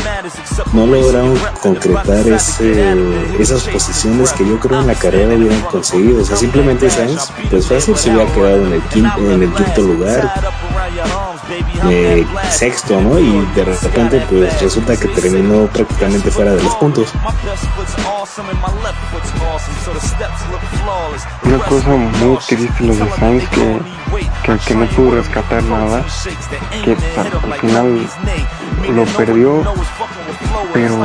[0.73, 2.95] No lograron concretar ese,
[3.39, 6.23] esas posiciones que yo creo en la carrera hubieran conseguido.
[6.23, 9.83] O sea, simplemente Sainz, pues fácil se hubiera quedado en el quinto, en el quinto
[9.83, 10.33] lugar
[11.89, 13.19] eh, sexto, ¿no?
[13.19, 17.13] Y de repente pues resulta que terminó prácticamente fuera de los puntos.
[21.45, 23.79] Una cosa muy triste los de Sainz que,
[24.45, 26.05] que, que, no pudo rescatar nada,
[26.85, 28.07] que al final
[28.95, 29.63] lo perdió,
[30.73, 30.97] pero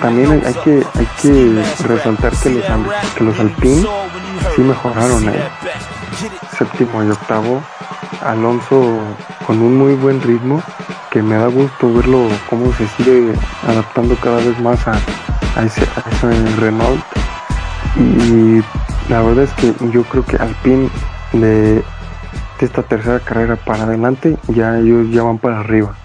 [0.00, 2.64] también hay que, hay que resaltar que los,
[3.14, 3.86] que los Alpine
[4.56, 5.48] sí mejoraron, ¿eh?
[6.56, 7.62] séptimo y octavo
[8.22, 8.98] Alonso
[9.46, 10.62] con un muy buen ritmo
[11.10, 13.32] que me da gusto verlo cómo se sigue
[13.66, 14.98] adaptando cada vez más a,
[15.64, 15.86] ese,
[16.56, 17.00] Renault.
[17.96, 18.60] Y
[19.10, 20.88] la verdad es que yo creo que Alpine
[21.32, 21.82] de, de
[22.60, 25.96] esta tercera carrera para adelante ya ellos ya van para arriba.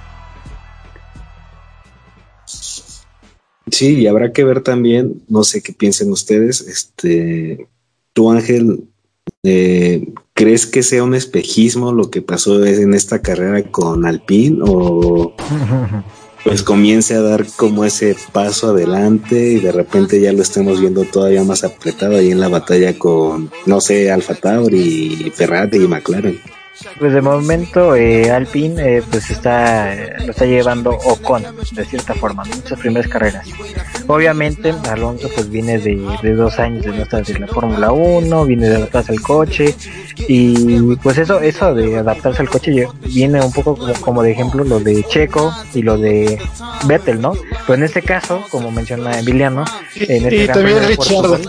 [3.72, 7.68] Sí, y habrá que ver también, no sé qué piensen ustedes, este,
[8.14, 8.90] tú Ángel,
[9.44, 15.34] eh, ¿Crees que sea un espejismo lo que pasó en esta carrera con Alpine o
[16.44, 21.04] pues comience a dar como ese paso adelante y de repente ya lo estemos viendo
[21.04, 26.40] todavía más apretado ahí en la batalla con, no sé, Alfa Tauri, Ferrari y McLaren?
[26.98, 29.94] Pues de momento eh, Alpine eh, pues está
[30.26, 33.48] lo está llevando Ocon de cierta forma en sus primeras carreras.
[34.08, 35.96] Obviamente Alonso pues viene de,
[36.34, 39.76] dos años de no estar en la Fórmula 1, viene de adaptarse al coche
[40.28, 44.80] y pues eso eso de adaptarse al coche viene un poco como, de ejemplo lo
[44.80, 46.40] de Checo y lo de
[46.86, 47.34] Vettel, ¿no?
[47.68, 49.66] Pero en este caso, como menciona Emiliano,
[49.96, 51.42] en este y también Richard.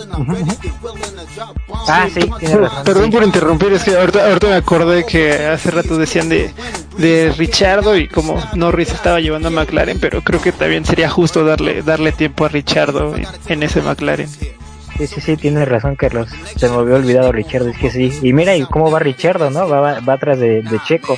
[1.89, 2.85] ah, sí, tiene razón.
[2.85, 6.51] Perdón por interrumpir, es que ahorita, ahorita me acordé que hace rato decían de,
[6.99, 11.45] de Richardo y como Norris estaba llevando a McLaren, pero creo que también sería justo
[11.45, 13.15] darle, darle tiempo a Richardo
[13.47, 14.29] en, ese McLaren.
[14.29, 16.29] Sí, sí, sí, tienes razón, Carlos.
[16.57, 18.13] Se me había olvidado Richardo, es que sí.
[18.23, 19.69] Y mira, ¿y cómo va Richardo, no?
[19.69, 21.17] Va, va, atrás de, Checo.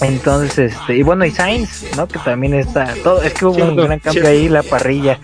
[0.00, 2.08] Entonces, este, y bueno, y Sainz, ¿no?
[2.08, 5.18] Que también está, todo, es que hubo un gran cambio ahí, la parrilla,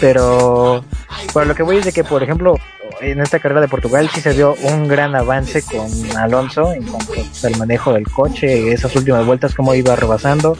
[0.00, 0.84] pero,
[1.32, 2.56] bueno, lo que voy es de que, por ejemplo,
[3.02, 7.12] en esta carrera de Portugal sí se dio un gran avance con Alonso en cuanto
[7.44, 10.56] al manejo del coche, esas últimas vueltas como iba rebasando,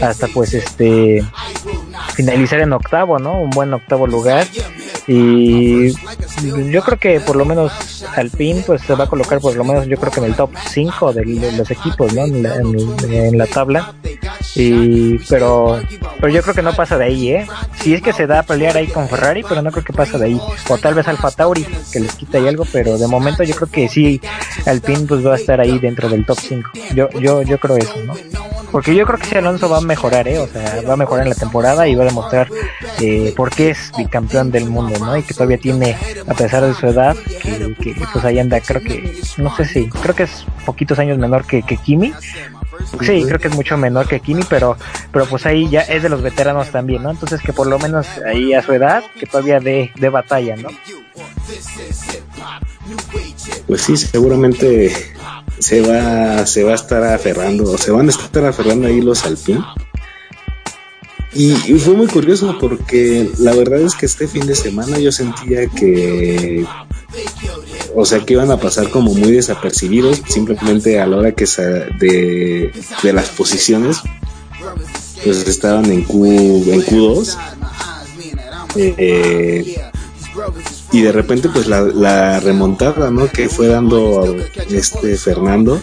[0.00, 1.24] hasta pues este
[2.14, 3.40] finalizar en octavo, ¿no?
[3.40, 4.46] Un buen octavo lugar.
[5.08, 9.64] Y yo creo que por lo menos Alpine pues se va a colocar por lo
[9.64, 12.24] menos yo creo que en el top 5 de, los equipos, ¿no?
[12.24, 13.94] En la, en la, tabla.
[14.56, 15.80] Y pero
[16.20, 17.46] pero yo creo que no pasa de ahí, ¿eh?
[17.76, 20.18] Si es que se da a pelear ahí con Ferrari, pero no creo que pasa
[20.18, 20.40] de ahí.
[20.68, 23.70] O tal vez Alfa Tauri que les quita ahí algo, pero de momento yo creo
[23.70, 24.20] que sí
[24.66, 26.70] Alpine pues va a estar ahí dentro del top 5.
[26.94, 28.14] Yo yo yo creo eso, ¿no?
[28.76, 30.38] Porque yo creo que si Alonso va a mejorar, ¿eh?
[30.38, 32.50] O sea, va a mejorar en la temporada y va a demostrar
[33.00, 35.16] eh, por qué es bicampeón del mundo, ¿no?
[35.16, 35.96] Y que todavía tiene,
[36.28, 40.14] a pesar de su edad, que, pues ahí anda, creo que, no sé si, creo
[40.14, 42.12] que es poquitos años menor que, que Kimi,
[43.00, 44.76] Sí, creo que es mucho menor que Kimi, pero,
[45.10, 47.10] pero pues ahí ya es de los veteranos también, ¿no?
[47.10, 50.68] Entonces que por lo menos ahí a su edad, que todavía de, de batalla, ¿no?
[53.66, 54.92] Pues sí, seguramente
[55.58, 59.64] se va, se va a estar aferrando, se van a estar aferrando ahí los Alpine.
[61.32, 65.66] Y, fue muy curioso porque la verdad es que este fin de semana yo sentía
[65.66, 66.64] que
[67.94, 71.44] o sea que iban a pasar como muy desapercibidos simplemente a la hora que
[72.00, 72.72] de,
[73.02, 73.98] de las posiciones
[75.22, 77.36] pues estaban en Q en Q2
[78.76, 79.90] eh,
[80.96, 84.34] y de repente pues la, la, remontada no que fue dando
[84.70, 85.78] este Fernando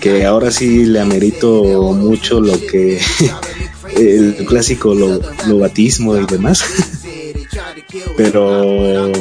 [0.00, 1.62] que ahora sí le amerito
[1.92, 3.00] mucho lo que
[3.96, 6.64] el clásico lo, lo y demás.
[8.16, 9.12] Pero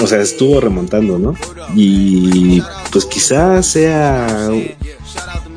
[0.00, 1.34] o sea estuvo remontando no
[1.76, 4.50] y pues quizás sea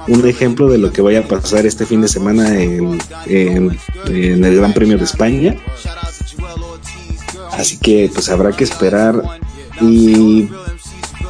[0.07, 4.55] un ejemplo de lo que vaya a pasar este fin de semana en, en, el
[4.55, 5.55] Gran Premio de España
[7.61, 9.21] así que pues habrá que esperar
[9.79, 10.49] y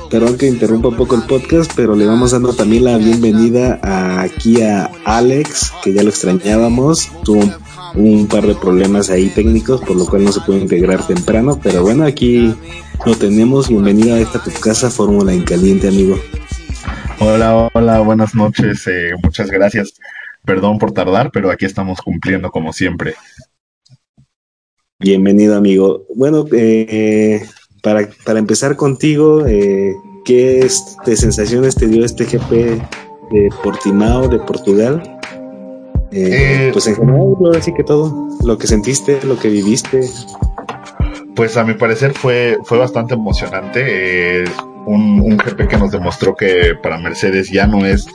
[0.10, 3.80] perdón que interrumpa un poco el podcast, pero le vamos dando también la bienvenida
[4.22, 7.44] aquí a Alex, que ya lo extrañábamos, tuvo
[7.96, 11.82] un par de problemas ahí técnicos, por lo cual no se puede integrar temprano, pero
[11.82, 12.56] bueno, aquí
[13.06, 13.68] lo tenemos.
[13.68, 16.18] Bienvenido a esta tu casa, Fórmula en Caliente, amigo.
[17.20, 19.94] Hola, hola, buenas noches, eh, muchas gracias.
[20.46, 23.16] Perdón por tardar, pero aquí estamos cumpliendo como siempre.
[25.02, 26.06] Bienvenido, amigo.
[26.14, 27.41] Bueno, eh,
[27.82, 29.95] para, para empezar contigo, eh,
[30.26, 32.52] ¿qué este, sensaciones te dio este GP
[33.32, 35.02] de Portimao, de Portugal?
[36.12, 40.02] Eh, pues en general, así que todo, lo que sentiste, lo que viviste.
[41.36, 44.43] Pues a mi parecer fue, fue bastante emocionante.
[44.43, 44.45] Eh,
[44.86, 48.06] un, un, GP que nos demostró que para Mercedes ya no es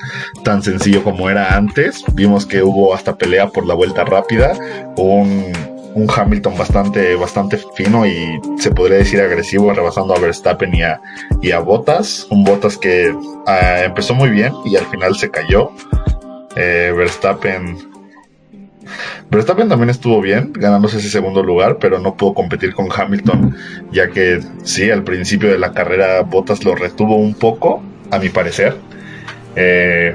[0.44, 2.04] tan sencillo como era antes.
[2.12, 4.56] Vimos que hubo hasta pelea por la vuelta rápida.
[4.96, 5.52] Un,
[5.96, 11.00] un Hamilton bastante, bastante fino y se podría decir agresivo, rebasando a Verstappen y a,
[11.40, 12.26] y a Bottas.
[12.30, 13.14] Un Bottas que
[13.46, 15.70] ah, empezó muy bien y al final se cayó.
[16.54, 17.78] Eh, Verstappen.
[19.30, 23.56] Verstappen también estuvo bien, ganándose ese segundo lugar, pero no pudo competir con Hamilton,
[23.90, 28.28] ya que sí, al principio de la carrera Bottas lo retuvo un poco, a mi
[28.28, 28.76] parecer.
[29.56, 30.14] Eh,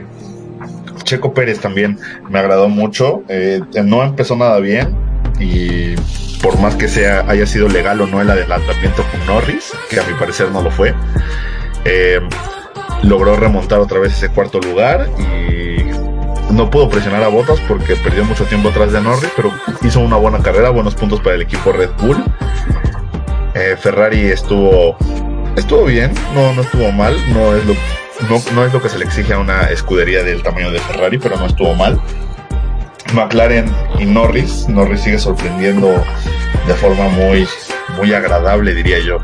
[1.03, 1.97] Checo Pérez también
[2.29, 5.10] me agradó mucho, eh, no empezó nada bien
[5.41, 5.95] y
[6.41, 10.03] por más que sea haya sido legal o no el adelantamiento con Norris, que a
[10.03, 10.93] mi parecer no lo fue,
[13.03, 15.83] logró remontar otra vez ese cuarto lugar y
[16.53, 20.17] no pudo presionar a Bottas porque perdió mucho tiempo atrás de Norris, pero hizo una
[20.17, 22.23] buena carrera, buenos puntos para el equipo Red Bull.
[23.53, 24.97] Eh, Ferrari estuvo
[25.55, 27.75] estuvo bien, no, no estuvo mal, no es lo
[28.29, 31.37] no, es lo que se le exige a una escudería del tamaño de Ferrari, pero
[31.37, 31.99] no estuvo mal.
[33.13, 33.65] McLaren
[33.99, 36.03] y Norris, Norris sigue sorprendiendo
[36.67, 37.47] de forma muy
[37.97, 39.17] muy agradable, diría yo.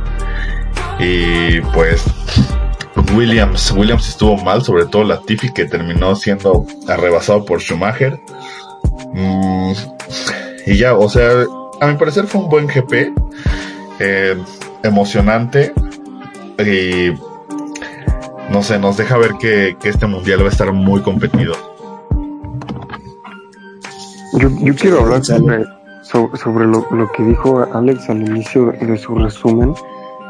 [1.00, 2.04] Y pues
[3.16, 8.20] Williams, Williams estuvo mal, sobre todo la Tiffy que terminó siendo arrebasado por Schumacher.
[9.14, 9.72] Mm,
[10.66, 11.46] y ya, o sea,
[11.80, 13.14] a mi parecer fue un buen GP,
[14.00, 14.38] eh,
[14.84, 15.74] emocionante
[16.60, 17.12] y
[18.50, 21.54] no sé, nos deja ver que, este mundial va a estar muy competido.
[24.40, 25.64] Yo, quiero hablar sobre,
[26.02, 29.74] sobre, lo, lo que dijo Alex al inicio de su resumen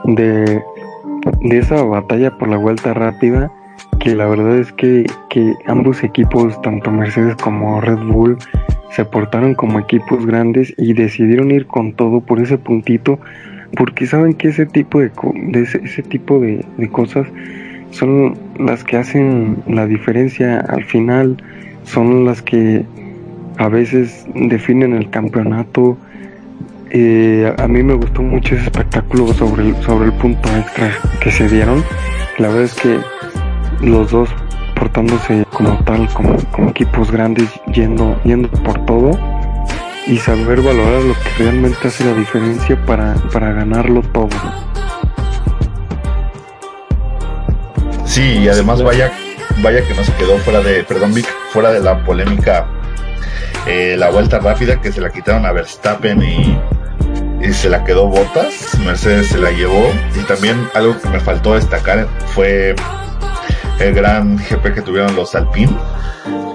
[0.05, 0.61] de
[1.41, 3.51] de esa batalla por la vuelta rápida,
[3.99, 8.37] que la verdad es que, que ambos equipos, tanto Mercedes como Red Bull,
[8.91, 13.19] se portaron como equipos grandes y decidieron ir con todo por ese puntito,
[13.75, 15.11] porque saben que ese tipo de,
[15.51, 17.27] de ese, tipo de, de, cosas
[17.91, 21.37] son las que hacen la diferencia al final,
[21.83, 22.85] son las que
[23.57, 25.97] a veces definen el campeonato
[26.89, 31.31] eh, a mí me gustó mucho ese espectáculo sobre el, sobre el punto extra que
[31.31, 31.83] se dieron.
[32.37, 32.99] La verdad es que
[33.81, 34.29] los dos
[34.75, 39.11] portándose como tal, como, como equipos grandes, yendo, yendo por todo
[40.05, 44.29] y saber valorar lo que realmente hace la diferencia para, para ganarlo todo.
[48.05, 49.11] Sí, y además vaya,
[49.61, 52.65] vaya que no se quedó fuera de, perdón Vic, fuera de la polémica
[53.65, 56.57] eh, la vuelta rápida que se la quitaron a Verstappen y,
[57.53, 62.07] se la quedó Botas, Mercedes se la llevó y también algo que me faltó destacar
[62.33, 62.75] fue
[63.79, 65.75] el gran GP que tuvieron los Alpine,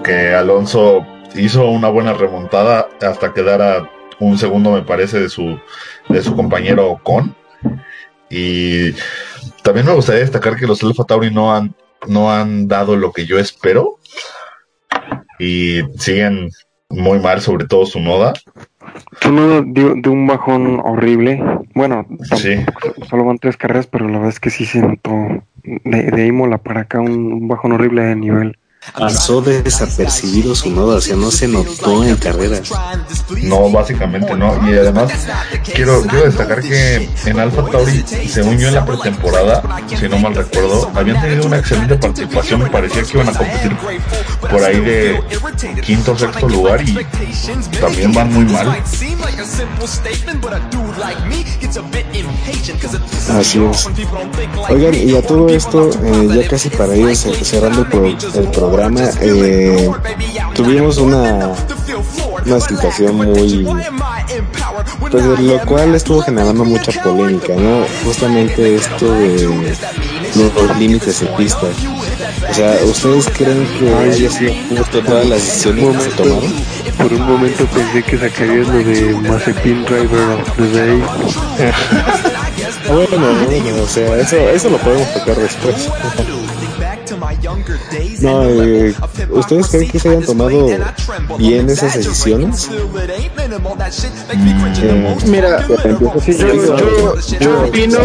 [0.05, 5.59] que Alonso hizo una buena remontada hasta quedar a un segundo, me parece, de su,
[6.09, 7.35] de su compañero Con.
[8.31, 8.93] Y
[9.63, 11.75] también me gustaría destacar que los Alfa Tauri no han,
[12.07, 13.99] no han dado lo que yo espero.
[15.39, 16.51] Y siguen
[16.93, 18.35] muy mal, sobre todo su Noda.
[19.21, 21.43] Su Noda dio, de un bajón horrible.
[21.75, 22.57] Bueno, sí.
[23.09, 25.11] solo van tres carreras, pero la verdad es que sí se notó
[25.65, 28.59] de, de Imola para acá un bajón horrible de nivel.
[28.99, 32.69] Pasó desapercibido su nodo, o sea, no se notó en carreras.
[33.45, 34.69] No, básicamente no.
[34.69, 35.13] Y además,
[35.73, 40.35] quiero, quiero destacar que en Alfa Tauri se unió en la pretemporada, si no mal
[40.35, 42.65] recuerdo, habían tenido una excelente participación.
[42.65, 43.77] Me parecía que iban a competir
[44.53, 45.21] por ahí de
[45.83, 46.99] quinto o sexto lugar y
[47.81, 48.69] también van muy mal.
[53.31, 53.89] Así es.
[54.69, 59.91] Oigan, y a todo esto, eh, ya casi para ir cerrando el, el programa, eh,
[60.55, 61.53] tuvimos una,
[62.47, 63.67] una situación muy...
[65.11, 67.85] Pues de lo cual estuvo generando mucha polémica, ¿no?
[68.05, 69.75] Justamente esto de
[70.35, 71.67] los límites de pista.
[72.53, 76.53] O sea, ¿ustedes creen que haya sido justo todas las decisiones que se tomaron?
[76.99, 81.03] Por un momento pensé que sacarías lo de Mazepin Driver of the Day.
[82.93, 85.89] bueno, bueno, o sea, eso, eso lo podemos tocar después.
[88.21, 88.95] No, eh,
[89.31, 90.67] ¿ustedes creen que se hayan tomado
[91.39, 92.69] bien esas decisiones?
[94.83, 97.99] Eh, Mira, yo, yo, yo opino.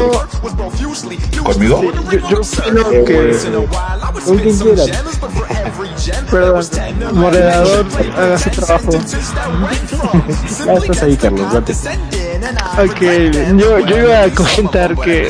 [1.43, 1.81] ¿Conmigo?
[2.11, 3.35] Yo, yo opino que.
[6.29, 6.65] Perdón,
[7.13, 8.91] moderador, haga su trabajo.
[10.65, 11.73] ya estás ahí, Carlos, date.
[12.77, 13.01] Ok,
[13.57, 15.27] yo, yo iba a comentar que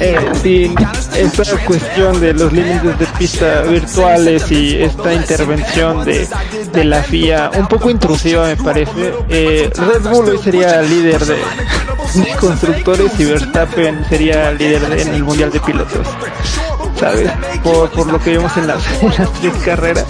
[0.00, 0.74] eh, sin
[1.16, 6.28] esta cuestión de los límites de pista virtuales y esta intervención de,
[6.72, 11.36] de la FIA, un poco intrusiva me parece, eh, Red Bull hoy sería líder de,
[12.40, 16.06] constructores y Verstappen sería líder de, en el Mundial de Pilotos.
[16.98, 17.30] ¿Sabes?
[17.62, 20.06] Por, por lo que vimos en las, en las tres carreras.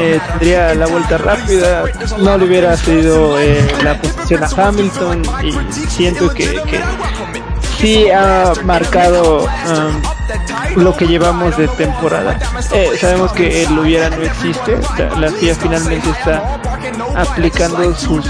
[0.00, 1.84] Eh, tendría la vuelta rápida,
[2.18, 6.80] no le hubiera cedido eh, la posición a Hamilton y siento que, que
[7.78, 12.38] sí ha marcado um, lo que llevamos de temporada.
[12.72, 14.78] Eh, sabemos que el hubiera no existe,
[15.18, 16.60] la FIA finalmente está
[17.16, 18.24] aplicando sus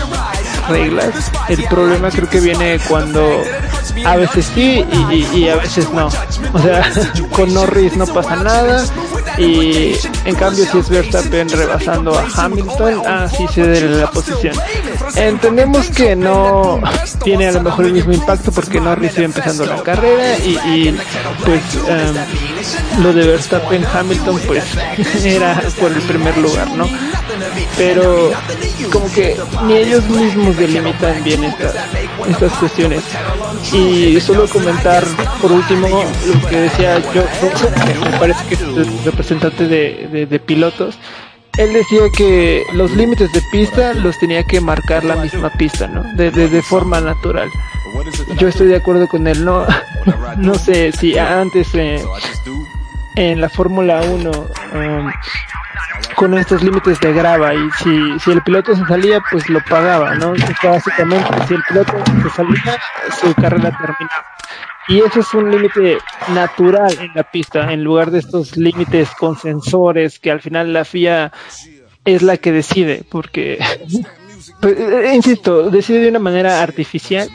[0.69, 1.33] reglas.
[1.49, 3.43] El problema creo que viene cuando
[4.05, 6.07] a veces sí y, y, y, a veces no.
[6.53, 6.91] O sea,
[7.33, 8.85] con Norris no pasa nada
[9.39, 9.95] y
[10.25, 14.55] en cambio si es Verstappen rebasando a Hamilton, así se dé la posición.
[15.14, 16.81] Entendemos que no
[17.25, 20.99] tiene a lo mejor el mismo impacto porque Norris iba empezando la carrera y, y
[21.45, 24.64] pues um, lo de Verstappen Hamilton pues
[25.25, 26.87] era por el primer lugar, ¿no?
[27.76, 28.30] Pero
[28.93, 29.36] como que
[29.66, 31.74] ni ellos mismos delimitan bien estas,
[32.28, 33.03] estas cuestiones.
[33.72, 35.05] Y solo comentar
[35.41, 37.24] por último lo que decía yo,
[37.84, 40.99] que me parece que es el representante de, de, pilotos,
[41.57, 46.05] él decía que los límites de pista los tenía que marcar la misma pista, ¿no?
[46.14, 47.49] De, de, forma natural.
[48.39, 49.66] Yo estoy de acuerdo con él, no,
[50.36, 52.01] no sé si antes eh,
[53.16, 55.11] en la Fórmula 1 um,
[56.14, 60.34] con estos límites de grava y si, el piloto se salía pues lo pagaba, ¿no?
[60.62, 61.92] Básicamente si el piloto
[62.22, 62.78] se salía
[63.20, 64.24] su carrera terminaba.
[64.88, 65.99] Y eso es un límite
[66.32, 70.86] natural en la pista, en lugar de estos límites con sensores que al final la
[70.86, 71.30] FIA
[72.07, 73.59] es la que decide, porque,
[74.61, 77.28] pues, insisto, decide de una manera artificial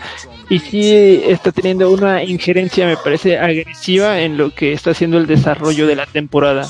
[0.50, 5.28] y sí está teniendo una injerencia, me parece, agresiva en lo que está haciendo el
[5.28, 6.68] desarrollo de la temporada.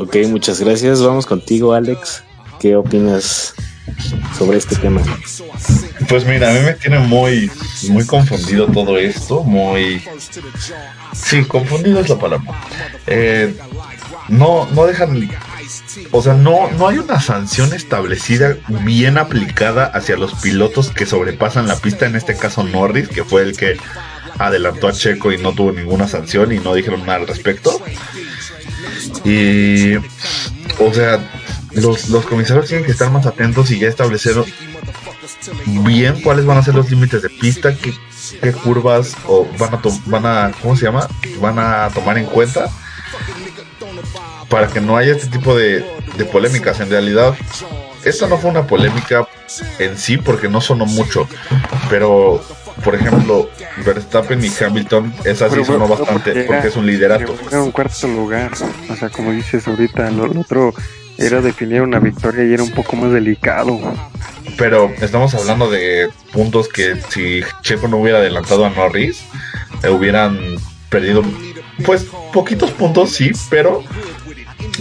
[0.00, 1.02] Ok, muchas gracias.
[1.02, 2.24] Vamos contigo, Alex.
[2.58, 3.52] ¿Qué opinas
[4.38, 5.02] sobre este tema?
[6.08, 7.50] Pues mira, a mí me tiene muy,
[7.90, 10.02] muy confundido todo esto, muy...
[11.12, 12.50] Sí, confundido es la palabra.
[13.06, 13.54] Eh,
[14.28, 15.28] no, no dejan...
[16.12, 21.68] O sea, no, no hay una sanción establecida bien aplicada hacia los pilotos que sobrepasan
[21.68, 23.76] la pista, en este caso Norris, que fue el que
[24.38, 27.82] adelantó a Checo y no tuvo ninguna sanción y no dijeron nada al respecto.
[29.24, 31.18] Y, o sea,
[31.72, 34.36] los, los comisarios tienen que estar más atentos y ya establecer
[35.84, 37.92] bien cuáles van a ser los límites de pista, qué,
[38.42, 41.08] qué curvas o van a, van a, ¿cómo se llama?
[41.40, 42.68] Van a tomar en cuenta
[44.48, 45.84] para que no haya este tipo de,
[46.16, 46.80] de polémicas.
[46.80, 47.34] En realidad,
[48.04, 49.28] esta no fue una polémica
[49.78, 51.28] en sí porque no sonó mucho,
[51.88, 52.42] pero
[52.84, 53.48] por ejemplo,
[53.84, 57.34] Verstappen y Hamilton, esa sí sonó bueno, bastante porque porque era- es un liderato.
[57.48, 58.50] Era un cuarto lugar.
[58.88, 60.74] O sea, como dices ahorita, lo, lo otro
[61.18, 63.78] era definir una victoria y era un poco más delicado.
[64.56, 69.22] Pero estamos hablando de puntos que si Checo no hubiera adelantado a Norris,
[69.82, 70.38] eh, hubieran
[70.88, 71.22] perdido,
[71.84, 73.82] pues, poquitos puntos, sí, pero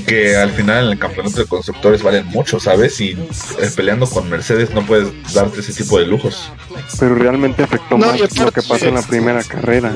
[0.02, 3.00] que al final en el campeonato de constructores valen mucho, ¿sabes?
[3.02, 6.52] Y eh, peleando con Mercedes no puedes darte ese tipo de lujos.
[7.00, 9.92] Pero realmente afectó No, más lo que pasó en la primera carrera.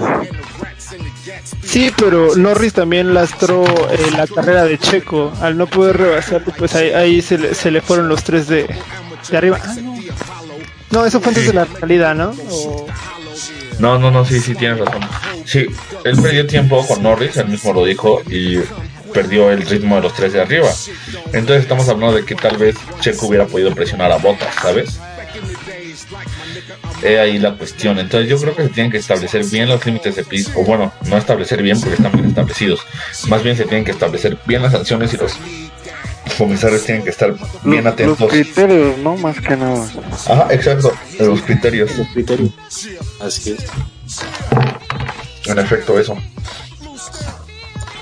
[1.63, 5.31] Sí, pero Norris también lastró eh, la carrera de Checo.
[5.41, 8.67] Al no poder rebasarlo, pues ahí, ahí se, le, se le fueron los tres de,
[9.29, 9.59] de arriba.
[9.63, 9.93] Ah, no.
[10.91, 12.35] No, eso fue antes de la salida, ¿no?
[12.51, 12.85] O-
[13.79, 15.01] No, no, no, sí, sí, tienes razón.
[15.45, 15.65] Sí,
[16.03, 18.59] él perdió tiempo con Norris, él mismo lo dijo, y
[19.13, 20.69] perdió el ritmo de los tres de arriba.
[21.33, 24.99] Entonces estamos hablando de que tal vez Checo hubiera podido presionar a Bottas, ¿sabes?
[27.01, 27.99] He ahí la cuestión.
[27.99, 30.91] Entonces yo creo que se tienen que establecer bien los límites de pista, o bueno,
[31.05, 32.79] no establecer bien porque están bien establecidos.
[33.27, 35.33] Más bien se tienen que establecer bien las sanciones y los
[36.37, 37.33] comisarios tienen que estar
[37.63, 38.29] bien Los- Los atentos.
[38.29, 39.17] criterios, ¿no?
[39.17, 39.85] Más que nada.
[40.29, 41.97] Ajá, exacto, los criterios.
[41.97, 42.49] Los criterios.
[43.19, 43.65] Así es.
[45.47, 46.17] En efecto, eso.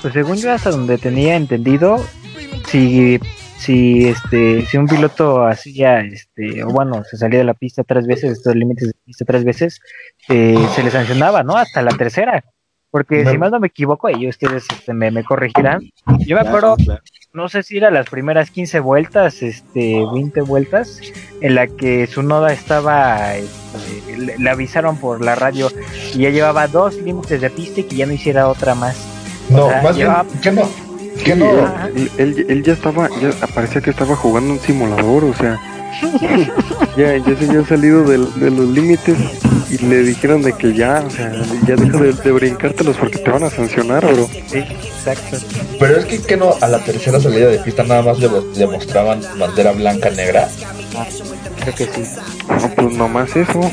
[0.01, 1.97] Pues según yo hasta donde tenía entendido,
[2.65, 3.19] si
[3.57, 8.07] si este si un piloto hacía este o bueno se salía de la pista tres
[8.07, 9.79] veces estos límites de pista tres veces
[10.29, 12.43] eh, se le sancionaba no hasta la tercera.
[12.89, 15.79] Porque si mal no me equivoco y ustedes este, me, me corregirán
[16.19, 16.75] yo me acuerdo
[17.33, 20.99] no sé si era las primeras 15 vueltas, este, 20 vueltas,
[21.39, 25.69] en la que su noda estaba, este, le, le avisaron por la radio
[26.13, 29.20] y ya llevaba dos límites de pista y que ya no hiciera otra más.
[29.49, 30.09] No, O sea, más bien,
[30.41, 30.69] que no,
[31.23, 31.87] que Sí, no.
[31.95, 35.59] él, él- él ya estaba, ya parecía que estaba jugando un simulador, o sea,
[36.97, 39.17] ya, ya se había salido de, los límites
[39.69, 41.31] y le dijeron de que ya, o sea,
[41.67, 44.27] ya deja de, de brincártelos porque te van a sancionar, bro.
[44.47, 45.37] Sí, exacto.
[45.79, 48.67] Pero es que, que no, a la tercera salida de pista nada más le, le
[48.67, 50.47] mostraban bandera blanca negra.
[51.61, 52.01] Creo que sí.
[52.49, 53.71] No, pues nomás eso.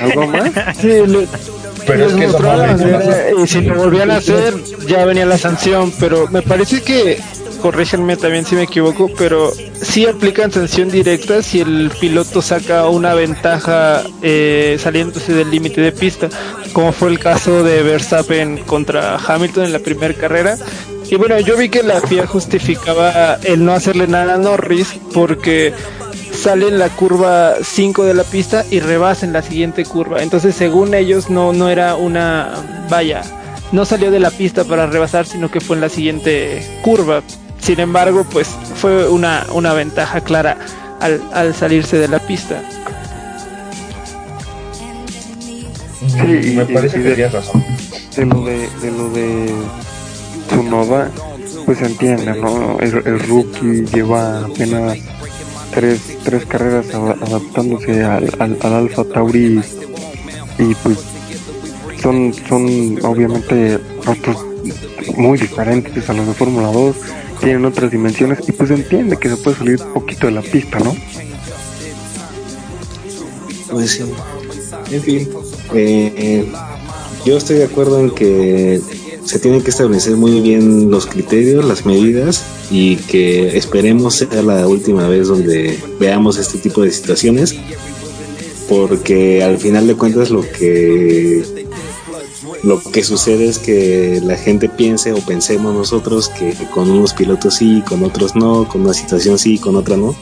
[0.00, 0.50] ¿Algo más?
[0.80, 1.28] Sí, le-
[1.86, 4.54] Pero es que eso y si lo volvían a hacer,
[4.86, 5.92] ya venía la sanción.
[6.00, 7.20] Pero me parece que,
[7.60, 9.52] corrígenme también si me equivoco, pero
[9.82, 15.92] sí aplican sanción directa si el piloto saca una ventaja eh, saliéndose del límite de
[15.92, 16.28] pista,
[16.72, 20.56] como fue el caso de Verstappen contra Hamilton en la primera carrera.
[21.10, 25.74] Y bueno, yo vi que la FIA justificaba el no hacerle nada a Norris porque
[26.44, 30.22] sale en la curva 5 de la pista y rebasa en la siguiente curva.
[30.22, 32.52] Entonces, según ellos, no, no era una
[32.90, 33.22] vaya,
[33.72, 37.22] no salió de la pista para rebasar, sino que fue en la siguiente curva.
[37.60, 40.58] Sin embargo, pues fue una, una ventaja clara
[41.00, 42.60] al, al salirse de la pista.
[46.06, 47.64] Sí, me y- parece y que de- tienes razón.
[48.16, 49.50] De lo de, de lo de
[50.48, 51.10] Tsunoda,
[51.64, 52.78] pues se entiende, ¿no?
[52.80, 54.98] El, el rookie lleva apenas
[55.74, 59.60] tres, tres carreras adaptándose al, al, al Alfa Tauri
[60.58, 60.98] y pues
[62.00, 64.36] son, son obviamente autos
[65.16, 66.96] muy diferentes a los de Fórmula 2,
[67.40, 70.94] tienen otras dimensiones y pues entiende que se puede salir poquito de la pista, ¿no?
[73.70, 74.04] Pues sí.
[74.90, 75.28] En fin,
[75.74, 76.52] eh, eh,
[77.24, 78.80] yo estoy de acuerdo en que
[79.24, 84.66] se tienen que establecer muy bien los criterios, las medidas y que esperemos sea la
[84.66, 87.56] última vez donde veamos este tipo de situaciones
[88.68, 91.64] porque al final de cuentas lo que
[92.62, 97.56] lo que sucede es que la gente piense o pensemos nosotros que con unos pilotos
[97.56, 100.16] sí, con otros no, con una situación sí, con otra no,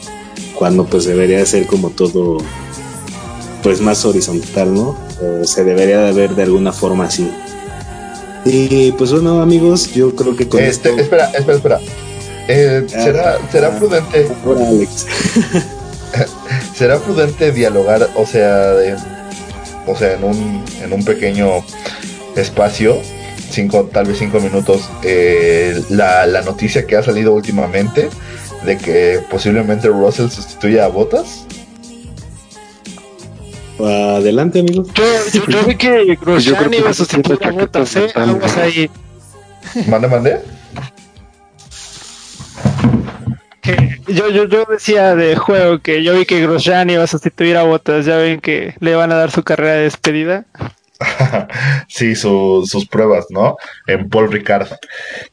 [0.53, 2.39] cuando pues debería ser como todo
[3.63, 4.97] pues más horizontal, ¿no?
[5.45, 7.29] Se debería de ver de alguna forma así.
[8.45, 11.01] Y pues bueno, amigos, yo creo que con Este, esto.
[11.01, 11.79] espera, espera, espera.
[12.47, 15.05] Eh, ¿será, será prudente, Ahora, Alex.
[16.75, 18.95] será prudente dialogar, o sea, de-
[19.87, 21.63] o sea, en un, en un pequeño
[22.35, 22.97] espacio,
[23.49, 28.09] cinco, tal vez cinco minutos, eh, la, la noticia que ha salido últimamente
[28.65, 31.45] de que posiblemente Russell sustituya a Bottas.
[33.79, 34.83] Adelante, amigo.
[34.93, 35.03] Yo,
[35.33, 38.07] yo, yo vi que Pues Grosjean iba a sustituir a Bottas, ¿eh?
[38.15, 38.89] Aguas ahí.
[39.87, 40.39] Mande, mande.
[43.61, 47.55] Que yo, yo, yo decía de juego que yo vi que Grosjean iba a sustituir
[47.57, 48.05] a Bottas.
[48.05, 50.45] Ya ven que le van a dar su carrera de despedida.
[51.87, 53.55] sí, su- sus pruebas, ¿no?
[53.87, 54.67] En Paul Ricard.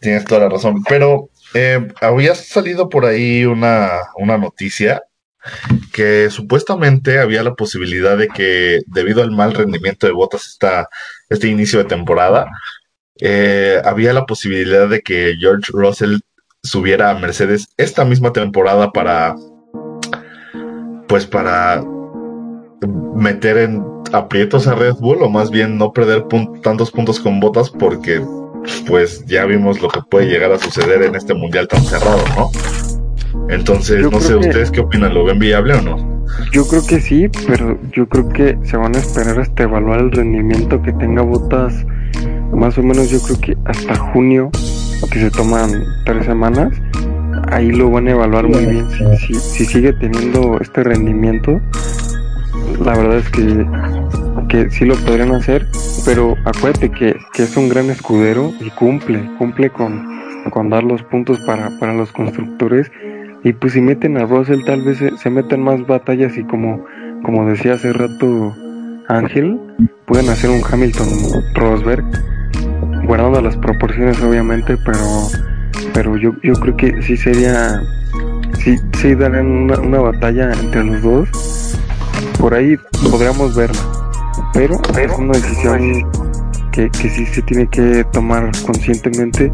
[0.01, 0.83] Tienes toda la razón.
[0.89, 5.03] Pero eh, había salido por ahí una, una noticia
[5.93, 10.89] que supuestamente había la posibilidad de que, debido al mal rendimiento de Botas esta,
[11.29, 12.47] este inicio de temporada,
[13.21, 16.19] eh, había la posibilidad de que George Russell
[16.63, 19.35] subiera a Mercedes esta misma temporada para,
[21.09, 21.83] pues para
[23.15, 26.25] meter en aprietos a Red Bull o más bien no perder
[26.63, 28.23] tantos puntos con botas porque
[28.87, 32.51] pues ya vimos lo que puede llegar a suceder en este mundial tan cerrado, ¿no?
[33.49, 35.15] Entonces, no sé, ¿ustedes qué opinan?
[35.15, 36.27] ¿Lo ven viable o no?
[36.53, 40.13] Yo creo que sí, pero yo creo que se van a esperar hasta evaluar el
[40.13, 41.85] rendimiento que tenga botas
[42.53, 44.51] más o menos yo creo que hasta junio,
[45.11, 46.73] que se toman tres semanas,
[47.51, 48.87] ahí lo van a evaluar muy bien.
[49.19, 51.61] Si, si, sigue teniendo este rendimiento,
[52.85, 53.67] la verdad es que,
[54.49, 55.67] que sí lo podrían hacer,
[56.05, 60.07] pero acuérdate que, que es un gran escudero y cumple, cumple con,
[60.51, 62.91] con dar los puntos para, para los constructores.
[63.43, 66.85] Y pues si meten a Russell tal vez se, se meten más batallas y como,
[67.25, 68.55] como decía hace rato
[69.09, 69.59] Ángel,
[70.07, 71.09] pueden hacer un Hamilton
[71.55, 72.05] Rosberg
[73.07, 74.99] guardando las proporciones obviamente, pero
[75.93, 77.83] pero yo, yo creo que sí sería,
[78.59, 81.79] sí, sí darían una, batalla entre los dos,
[82.39, 82.77] por ahí
[83.11, 83.81] podríamos verla,
[84.53, 86.11] pero es una decisión
[86.73, 89.51] que, que sí se tiene que tomar conscientemente,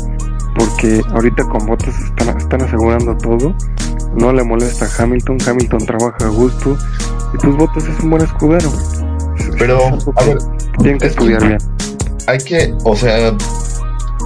[0.56, 3.54] porque ahorita con Bottas están, están asegurando todo,
[4.14, 6.76] no le molesta a Hamilton, Hamilton trabaja a gusto,
[7.34, 8.70] y pues Bottas es un buen escudero.
[9.58, 9.80] Pero,
[10.16, 10.38] a ver,
[10.80, 11.58] tienen que estudiar bien
[12.26, 13.36] hay que, o sea,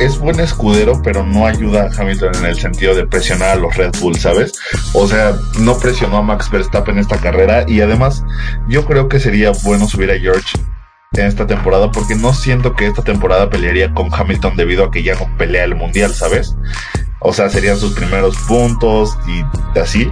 [0.00, 3.76] es buen escudero, pero no ayuda a Hamilton en el sentido de presionar a los
[3.76, 4.52] Red Bull, ¿sabes?
[4.94, 8.24] O sea, no presionó a Max Verstappen en esta carrera y además
[8.68, 10.58] yo creo que sería bueno subir a George
[11.16, 15.02] en esta temporada porque no siento que esta temporada pelearía con Hamilton debido a que
[15.02, 16.54] ya no pelea el mundial, ¿sabes?
[17.18, 20.08] O sea, serían sus primeros puntos y así.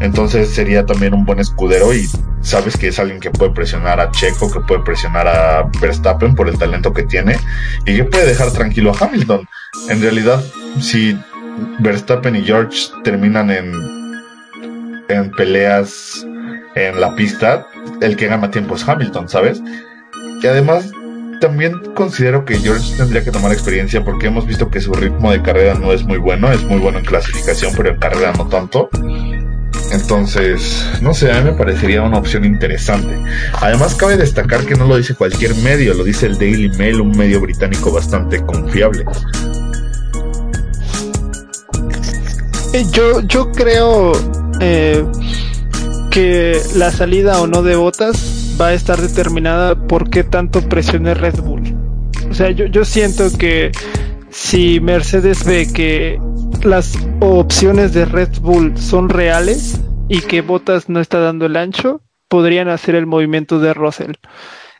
[0.00, 4.10] Entonces sería también un buen escudero y sabes que es alguien que puede presionar a
[4.10, 7.36] Checo, que puede presionar a Verstappen por el talento que tiene
[7.86, 9.46] y que puede dejar tranquilo a Hamilton.
[9.88, 10.42] En realidad,
[10.80, 11.16] si
[11.78, 13.72] Verstappen y George terminan en,
[15.08, 16.26] en peleas
[16.74, 17.68] en la pista,
[18.00, 19.62] el que gana tiempo es Hamilton, ¿sabes?
[20.42, 20.90] Y además
[21.40, 25.42] también considero que George tendría que tomar experiencia porque hemos visto que su ritmo de
[25.42, 28.88] carrera no es muy bueno, es muy bueno en clasificación, pero en carrera no tanto.
[29.92, 33.16] Entonces, no sé, a mí me parecería una opción interesante.
[33.60, 37.16] Además, cabe destacar que no lo dice cualquier medio, lo dice el Daily Mail, un
[37.16, 39.04] medio británico bastante confiable.
[42.72, 44.12] Eh, yo, yo creo
[44.60, 45.04] eh,
[46.10, 51.14] que la salida o no de botas va a estar determinada por qué tanto presione
[51.14, 51.62] Red Bull.
[52.30, 53.72] O sea, yo, yo siento que
[54.30, 56.20] si Mercedes ve que
[56.62, 62.02] las opciones de Red Bull son reales y que Bottas no está dando el ancho,
[62.28, 64.12] podrían hacer el movimiento de Russell.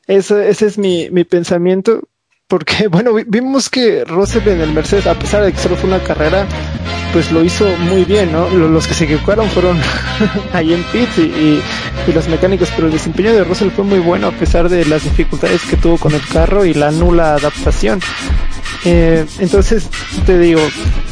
[0.06, 2.02] Ese, ese es mi, mi pensamiento,
[2.50, 6.00] porque bueno, vimos que Russell en el Mercedes, a pesar de que solo fue una
[6.00, 6.46] carrera,
[7.14, 8.50] pues lo hizo muy bien, ¿no?
[8.50, 9.78] Los que se equivocaron fueron
[10.52, 11.62] ahí en pits y, y,
[12.12, 15.62] los mecánicos, pero el desempeño de Russell fue muy bueno a pesar de las dificultades
[15.62, 18.00] que tuvo con el carro y la nula adaptación.
[18.84, 19.88] Eh, entonces,
[20.26, 20.60] te digo,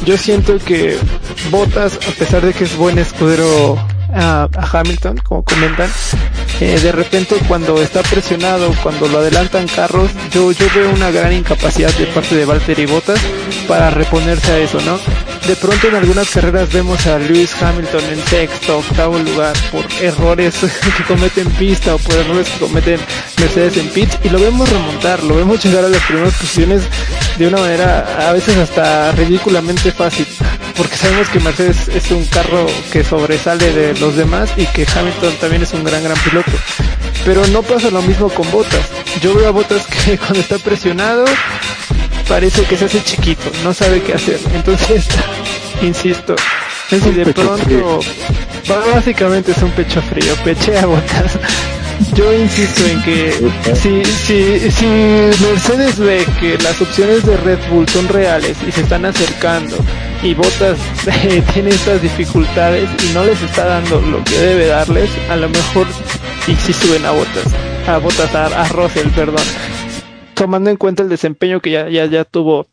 [0.05, 0.97] yo siento que
[1.51, 3.77] Botas, a pesar de que es buen escudero
[4.13, 5.89] a, Hamilton, como comentan,
[6.59, 11.33] eh, de repente cuando está presionado, cuando lo adelantan carros, yo, yo veo una gran
[11.33, 13.19] incapacidad de parte de Valtteri Bottas
[13.67, 14.99] para reponerse a eso, ¿no?
[15.47, 20.55] De pronto en algunas carreras vemos a Lewis Hamilton en sexto, octavo lugar por errores
[20.97, 22.99] que cometen pista o por errores que cometen
[23.39, 26.83] Mercedes en pitch y lo vemos remontar, lo vemos llegar a las primeras posiciones
[27.37, 30.27] de una manera a veces hasta ridículamente fácil,
[30.75, 35.33] porque sabemos que Mercedes es un carro que sobresale de los demás y que Hamilton
[35.39, 36.51] también es un gran, gran piloto.
[37.25, 38.89] Pero no pasa lo mismo con Botas.
[39.21, 41.25] Yo veo a Botas que cuando está presionado
[42.27, 44.39] parece que se hace chiquito, no sabe qué hacer.
[44.53, 45.07] Entonces,
[45.81, 46.35] insisto,
[46.89, 47.99] si de pronto,
[48.93, 51.39] básicamente es un pecho frío, peche a Botas.
[52.13, 53.33] Yo insisto en que
[53.75, 58.81] si, si, si Mercedes ve que las opciones de Red Bull son reales y se
[58.81, 59.75] están acercando
[60.21, 65.09] y Botas eh, tiene estas dificultades y no les está dando lo que debe darles,
[65.29, 65.87] a lo mejor
[66.47, 67.45] y si suben a Botas,
[67.87, 69.45] a Botas, a, a Russell, perdón,
[70.33, 72.67] tomando en cuenta el desempeño que ya, ya, ya tuvo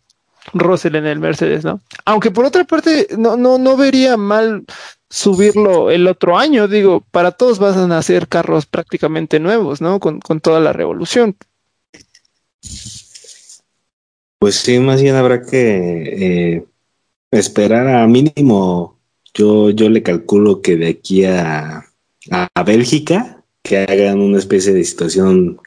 [0.53, 1.81] Russell en el Mercedes, ¿no?
[2.05, 4.65] Aunque por otra parte, no, no, no vería mal
[5.09, 10.01] subirlo el otro año, digo, para todos van a ser carros prácticamente nuevos, ¿no?
[10.01, 11.37] Con, con toda la revolución.
[14.39, 16.65] Pues sí, más bien habrá que eh,
[17.31, 18.99] esperar a mínimo,
[19.35, 21.85] yo, yo le calculo que de aquí a,
[22.31, 25.61] a, Bélgica que hagan una especie de situación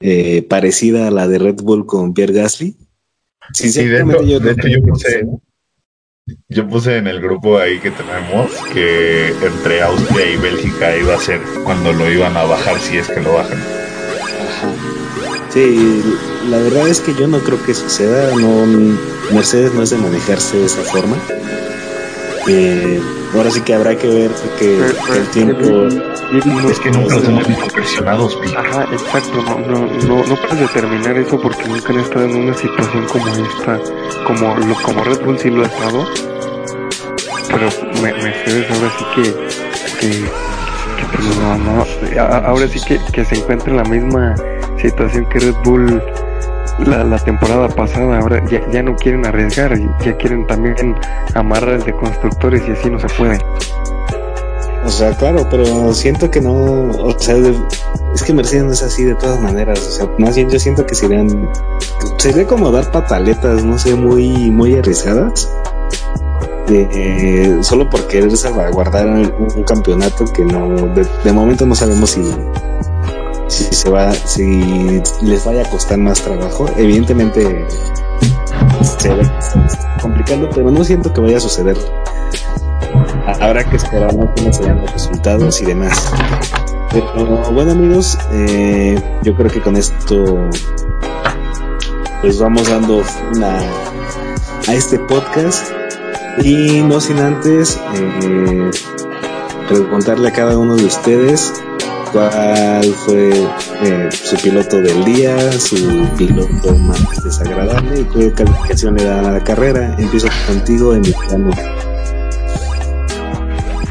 [0.00, 2.76] eh, parecida a la de Red Bull con Pierre Gasly.
[3.52, 5.26] Sí, de hecho, yo, de hecho yo puse,
[6.48, 11.20] yo puse en el grupo ahí que tenemos que entre Austria y Bélgica iba a
[11.20, 13.58] ser cuando lo iban a bajar, si es que lo bajan.
[15.50, 16.02] Sí,
[16.48, 18.34] la verdad es que yo no creo que suceda.
[18.36, 18.66] No,
[19.32, 21.16] Mercedes no es de manejarse de esa forma.
[22.46, 23.00] Eh,
[23.34, 25.86] ahora sí que habrá que ver que, el tiempo.
[26.68, 28.38] es que nunca los hemos visto presionados.
[28.56, 29.42] Ajá, exacto.
[29.42, 33.26] No, no, no, no puedes determinar eso porque nunca han estado en una situación como
[33.28, 33.80] esta.
[34.26, 36.06] Como, lo, como Red Bull sí lo ha estado.
[37.48, 37.68] Pero
[38.02, 39.22] Mercedes ahora sí que.
[40.00, 40.24] que,
[41.12, 41.86] pues, no, no,
[42.46, 44.34] ahora sí que, que se encuentra en la misma
[44.80, 46.02] situación que Red Bull
[46.78, 50.96] la, temporada pasada, ahora ya, ya, no quieren arriesgar, ya quieren también
[51.34, 53.38] amarrar el de constructores y así no se puede.
[54.84, 57.36] O sea, claro, pero siento que no, o sea,
[58.14, 60.84] es que Mercedes no es así de todas maneras, o sea, más bien yo siento
[60.84, 61.48] que serían,
[62.18, 65.50] sería como dar pataletas, no sé, muy, muy arriesgadas.
[66.66, 72.22] Eh, solo por querer salvaguardar un, campeonato que no, de momento no sabemos si,
[73.48, 77.66] si se va, si les vaya a costar más trabajo, evidentemente
[78.98, 79.38] se va
[80.00, 81.76] complicando, pero no siento que vaya a suceder.
[83.40, 84.32] Habrá que esperar ¿no?
[84.36, 86.12] cómo serán los resultados y demás.
[87.52, 90.48] Bueno amigos, eh, yo creo que con esto
[92.20, 93.02] pues vamos dando
[93.34, 93.58] una
[94.68, 95.72] a este podcast
[96.42, 98.70] y no sin antes eh,
[99.68, 101.52] preguntarle a cada uno de ustedes
[102.14, 103.30] cuál fue
[103.82, 109.32] eh, su piloto del día, su piloto más desagradable y qué calificación le da a
[109.32, 109.96] la carrera.
[109.98, 111.50] Empiezo contigo, Emiliano.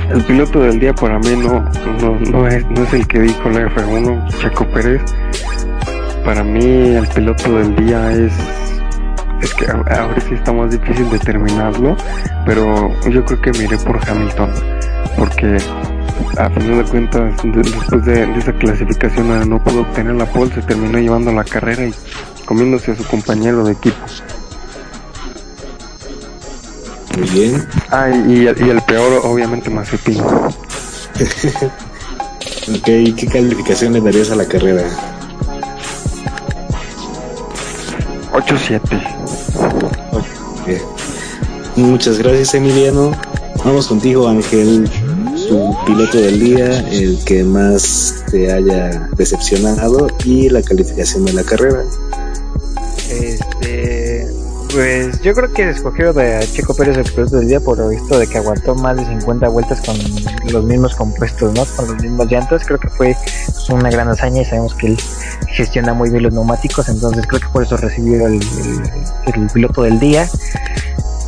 [0.09, 1.69] El piloto del día para mí no,
[2.32, 5.01] no, es, no es el que dijo la F1, Checo Pérez.
[6.24, 8.32] Para mí el piloto del día es
[9.41, 11.97] es que ahora sí está más difícil determinarlo,
[12.45, 14.49] pero yo creo que miré por Hamilton,
[15.17, 15.57] porque
[16.38, 20.97] a final de cuentas, después de, esa clasificación no pudo obtener la pole, se terminó
[20.97, 21.93] llevando la carrera y
[22.45, 23.97] comiéndose a su compañero de equipo.
[27.17, 27.67] Muy bien.
[27.91, 30.19] Ah, y, el peor, obviamente, Mazepin.
[30.19, 30.55] ok,
[32.86, 34.82] ¿qué calificación le darías a la carrera?
[38.32, 38.82] 8-7.
[41.76, 43.11] Muchas gracias, Emiliano.
[43.63, 44.89] Vamos contigo, Ángel
[45.85, 51.83] piloto del día, el que más te haya decepcionado y la calificación de la carrera.
[53.09, 54.27] Este,
[54.71, 58.17] pues yo creo que escogió de Checo Pérez el piloto del día por lo visto
[58.17, 59.95] de que aguantó más de 50 vueltas con
[60.51, 61.65] los mismos compuestos, ¿no?
[61.75, 62.63] Con los mismos llantos.
[62.65, 63.15] Creo que fue
[63.69, 64.97] una gran hazaña y sabemos que él
[65.49, 68.39] gestiona muy bien los neumáticos, entonces creo que por eso recibió el
[69.53, 70.27] piloto del día.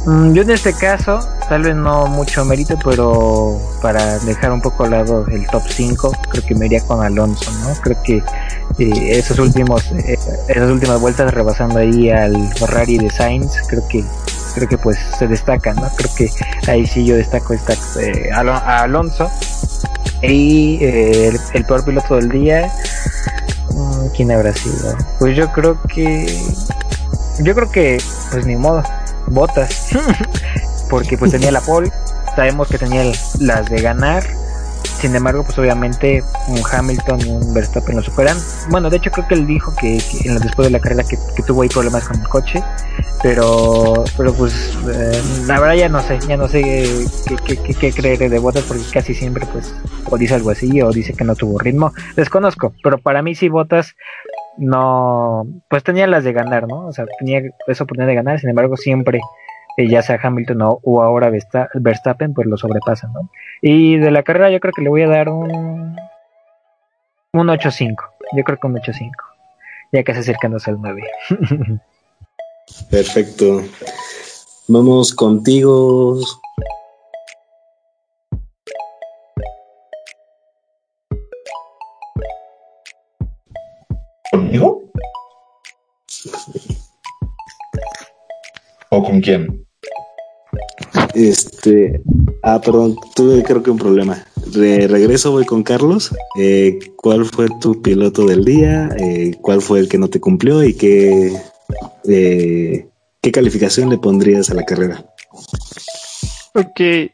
[0.06, 4.84] Mm, yo en este caso, tal vez no mucho mérito, pero para dejar un poco
[4.84, 7.74] al lado el top 5, creo que me iría con Alonso, ¿no?
[7.82, 8.18] Creo que
[8.78, 14.06] eh, esos últimos, eh, esas últimas vueltas rebasando ahí al Ferrari de Sainz, creo que
[14.54, 15.90] creo que pues se destaca, ¿no?
[15.98, 16.30] Creo que
[16.68, 19.30] ahí sí yo destaco esta, eh, a Alonso.
[20.22, 22.72] Y el, el, peor piloto del día,
[23.72, 24.96] mm, ¿quién habrá sido?
[25.20, 26.26] Pues yo creo que,
[27.42, 28.02] yo creo que,
[28.32, 28.82] pues ni modo,
[29.28, 29.90] botas,
[30.90, 31.92] porque pues tenía la pole,
[32.36, 33.04] sabemos que tenía
[33.40, 34.24] las de ganar,
[35.00, 38.38] sin embargo pues obviamente un Hamilton y un Verstappen lo superan,
[38.70, 40.02] bueno de hecho creo que él dijo que,
[40.42, 42.64] después de la carrera que, tuvo ahí problemas con el coche,
[43.22, 47.06] pero pero pues eh, la verdad ya no sé, ya no sé
[47.46, 49.74] qué, qué, creer de botas porque casi siempre pues
[50.06, 53.50] o dice algo así o dice que no tuvo ritmo, desconozco, pero para mí sí
[53.50, 53.96] botas
[54.58, 56.88] no, pues tenía las de ganar, ¿no?
[56.88, 59.20] O sea, tenía esa oportunidad de ganar, sin embargo, siempre,
[59.78, 61.32] eh, ya sea Hamilton o, ahora
[61.74, 63.30] Verstappen, pues lo sobrepasan, ¿no?
[63.62, 65.96] Y de la carrera yo creo que le voy a dar un,
[67.34, 67.96] un 8-5,
[68.34, 69.12] yo creo que un 8-5,
[69.92, 71.04] ya casi acercándose al 9.
[72.90, 73.62] Perfecto.
[74.68, 76.18] Vamos contigo,
[88.96, 89.66] ¿O con quién?
[91.14, 92.02] Este.
[92.42, 94.26] Ah, perdón, tuve creo que un problema.
[94.46, 96.16] De regreso voy con Carlos.
[96.40, 98.88] Eh, ¿Cuál fue tu piloto del día?
[98.98, 100.64] Eh, ¿Cuál fue el que no te cumplió?
[100.64, 101.34] ¿Y qué,
[102.08, 102.88] eh,
[103.22, 105.06] qué calificación le pondrías a la carrera?
[106.54, 107.12] Ok,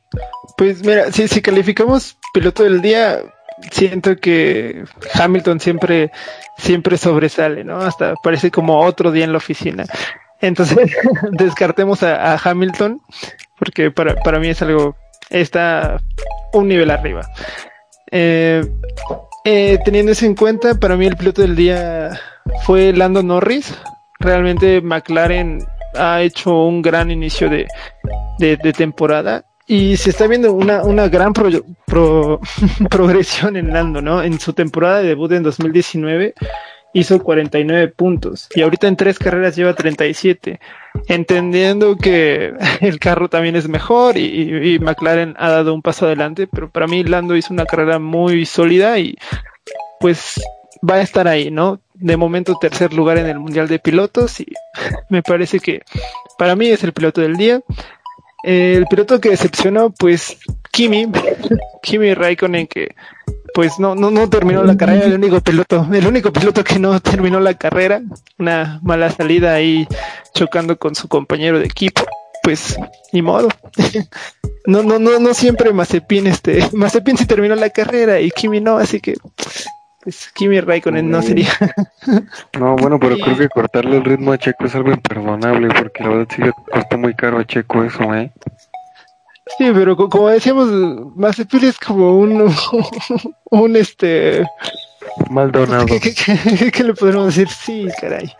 [0.57, 3.23] pues mira, si, si calificamos piloto del día,
[3.71, 4.83] siento que
[5.15, 6.11] Hamilton siempre,
[6.59, 7.79] siempre sobresale, ¿no?
[7.79, 9.85] Hasta parece como otro día en la oficina.
[10.41, 10.91] Entonces,
[11.31, 12.99] descartemos a, Hamilton,
[13.57, 14.95] porque para, para mí es algo,
[15.29, 16.01] está
[16.53, 17.21] un nivel arriba.
[18.11, 18.65] Eh,
[19.45, 22.19] eh, teniendo eso en cuenta, para mí el piloto del día
[22.63, 23.73] fue Lando Norris.
[24.19, 25.65] Realmente McLaren
[25.95, 27.67] ha hecho un gran inicio de,
[28.37, 31.33] de, temporada y se está viendo una, una gran
[32.89, 34.21] progresión en Lando, ¿no?
[34.21, 36.33] En su temporada de debut en 2019
[36.93, 40.59] hizo 49 puntos y ahorita en tres carreras lleva 37,
[41.07, 46.69] entendiendo que el carro también es mejor y, McLaren ha dado un paso adelante, pero
[46.69, 49.15] para mí Lando hizo una carrera muy sólida y
[49.99, 50.41] pues
[50.87, 51.79] va a estar ahí, ¿no?
[51.93, 54.47] De momento tercer lugar en el Mundial de Pilotos y
[55.09, 55.83] me parece que
[56.37, 57.61] para mí es el piloto del día.
[58.43, 60.39] el piloto que decepcionó, pues
[60.71, 61.07] Kimi,
[61.83, 62.95] Kimi Raikkonen que
[63.53, 66.99] pues no, no, no terminó la carrera, el único piloto, el único piloto que no
[66.99, 68.01] terminó la carrera,
[68.37, 69.87] una mala salida ahí
[70.33, 72.03] chocando con su compañero de equipo,
[72.43, 72.77] pues
[73.11, 73.49] ni modo.
[74.65, 78.77] no, no, no, no siempre Mazepin, este, Mazepin sí terminó la carrera y Kimi no,
[78.77, 79.15] así que
[80.03, 81.51] pues Kimi Raikkonen no sería.
[82.59, 86.09] no, bueno, pero creo que cortarle el ritmo a Checo es algo imperdonable, porque la
[86.09, 88.31] verdad sí le costó muy caro a Checo eso, eh.
[89.57, 90.69] Sí, pero como decíamos,
[91.15, 92.53] Mazepin es como un,
[93.51, 94.45] un este...
[95.29, 95.85] Maldonado.
[95.85, 97.49] ¿Qué, qué, le podemos decir?
[97.49, 98.31] Sí, caray.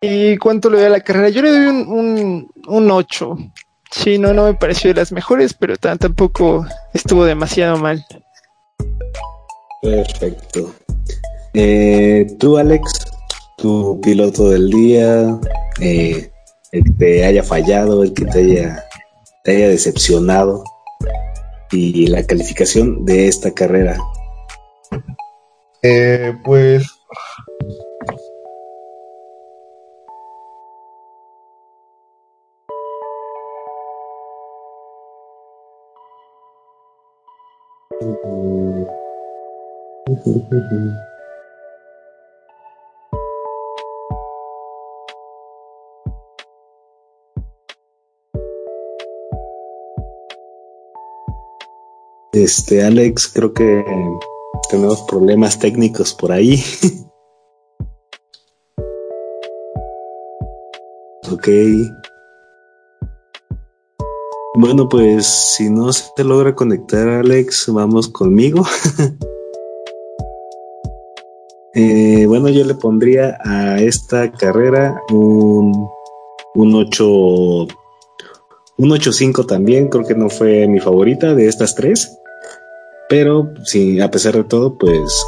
[0.00, 1.28] ¿Y cuánto le doy a la carrera?
[1.28, 3.36] Yo le doy un, un, un 8.
[3.90, 8.04] Sí, no, no me pareció de las mejores, pero tampoco estuvo demasiado mal.
[9.82, 10.74] Perfecto.
[11.54, 13.06] Eh, tú, Alex,
[13.56, 15.38] tu piloto del día,
[15.80, 16.30] eh,
[16.72, 18.84] el que te haya fallado, el que te haya
[19.52, 20.64] haya decepcionado
[21.70, 23.98] y la calificación de esta carrera?
[25.82, 26.86] Eh, pues
[52.44, 53.84] Este, Alex, creo que
[54.70, 56.62] tenemos problemas técnicos por ahí.
[61.32, 61.48] ok.
[64.54, 68.64] Bueno, pues si no se logra conectar, Alex, vamos conmigo.
[71.74, 75.88] Eh, bueno, yo le pondría a esta carrera un,
[76.56, 77.06] un 8
[78.78, 82.18] un 8.5 también, creo que no fue mi favorita de estas tres.
[83.08, 85.24] Pero sí, a pesar de todo, pues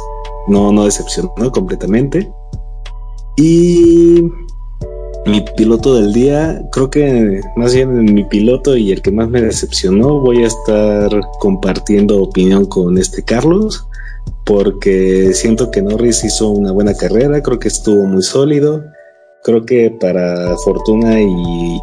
[0.47, 2.31] no, no decepcionó completamente.
[3.37, 4.23] Y
[5.25, 9.41] mi piloto del día, creo que más bien mi piloto y el que más me
[9.41, 11.09] decepcionó, voy a estar
[11.39, 13.87] compartiendo opinión con este Carlos,
[14.45, 18.83] porque siento que Norris hizo una buena carrera, creo que estuvo muy sólido,
[19.43, 21.79] creo que para fortuna y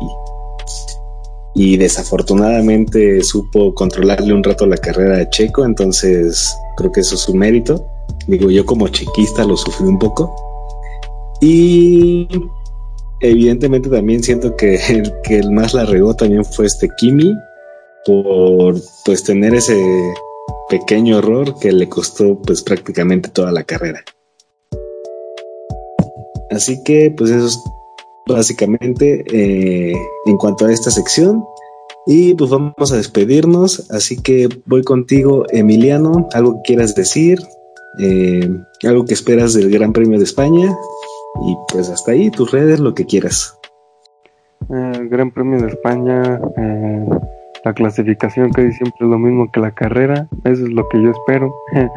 [1.58, 7.22] y desafortunadamente supo controlarle un rato la carrera a Checo, entonces creo que eso es
[7.22, 7.84] su mérito.
[8.28, 10.32] Digo, yo como chequista lo sufrí un poco.
[11.40, 12.28] Y
[13.18, 17.34] evidentemente también siento que el que el más la regó también fue este Kimi
[18.06, 19.82] por pues tener ese
[20.68, 24.04] pequeño error que le costó pues prácticamente toda la carrera.
[26.52, 27.58] Así que pues eso es
[28.34, 31.44] básicamente eh, en cuanto a esta sección.
[32.06, 37.38] Y pues vamos a despedirnos, así que voy contigo, Emiliano, algo que quieras decir,
[38.00, 38.48] eh,
[38.84, 40.74] algo que esperas del Gran Premio de España,
[41.46, 43.58] y pues hasta ahí, tus redes, lo que quieras.
[44.70, 46.40] El eh, Gran Premio de España,
[47.64, 51.10] la clasificación que siempre es lo mismo que la carrera, eso es lo que yo
[51.10, 51.52] espero.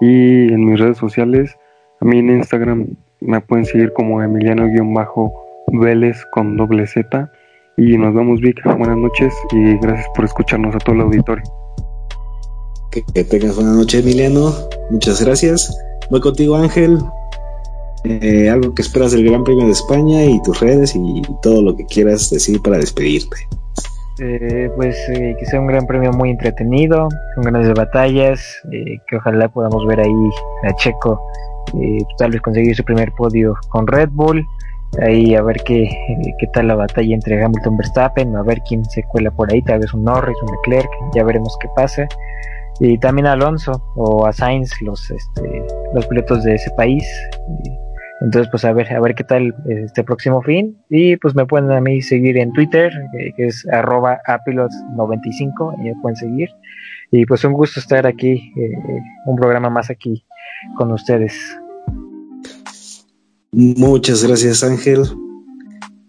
[0.00, 1.58] y en mis redes sociales,
[2.00, 2.86] a mí en Instagram
[3.20, 7.30] me pueden seguir como Emiliano-Bajo Vélez con doble Z.
[7.76, 8.60] Y nos vemos, Vic.
[8.64, 11.44] Buenas noches y gracias por escucharnos a todo el auditorio.
[12.90, 14.52] Que, tengas buena noche, Emiliano.
[14.90, 15.78] Muchas gracias.
[16.10, 16.98] Voy contigo, Ángel.
[18.04, 21.76] Eh, algo que esperas del Gran Premio de España y tus redes y todo lo
[21.76, 23.36] que quieras decir para despedirte.
[24.20, 28.40] Eh, pues eh, que sea un gran premio muy entretenido, con grandes batallas,
[28.70, 30.12] que ojalá podamos ver ahí
[30.64, 31.20] a Checo
[32.16, 34.44] tal vez conseguir su primer podio con Red Bull
[35.00, 35.88] ahí a ver qué,
[36.38, 39.80] qué tal la batalla entre Hamilton Verstappen, a ver quién se cuela por ahí, tal
[39.80, 42.06] vez un Norris, un Leclerc, ya veremos qué pasa.
[42.80, 45.62] y también Alonso o a Sainz, los, este,
[45.94, 47.04] los pilotos de ese país.
[48.20, 50.76] Entonces, pues a ver, a ver qué tal este próximo fin.
[50.88, 52.92] Y pues me pueden a mí seguir en Twitter,
[53.36, 56.50] que es arroba apilots95, y me pueden seguir.
[57.12, 58.72] Y pues un gusto estar aquí, eh,
[59.26, 60.24] un programa más aquí
[60.76, 61.32] con ustedes.
[63.52, 65.02] Muchas gracias Ángel.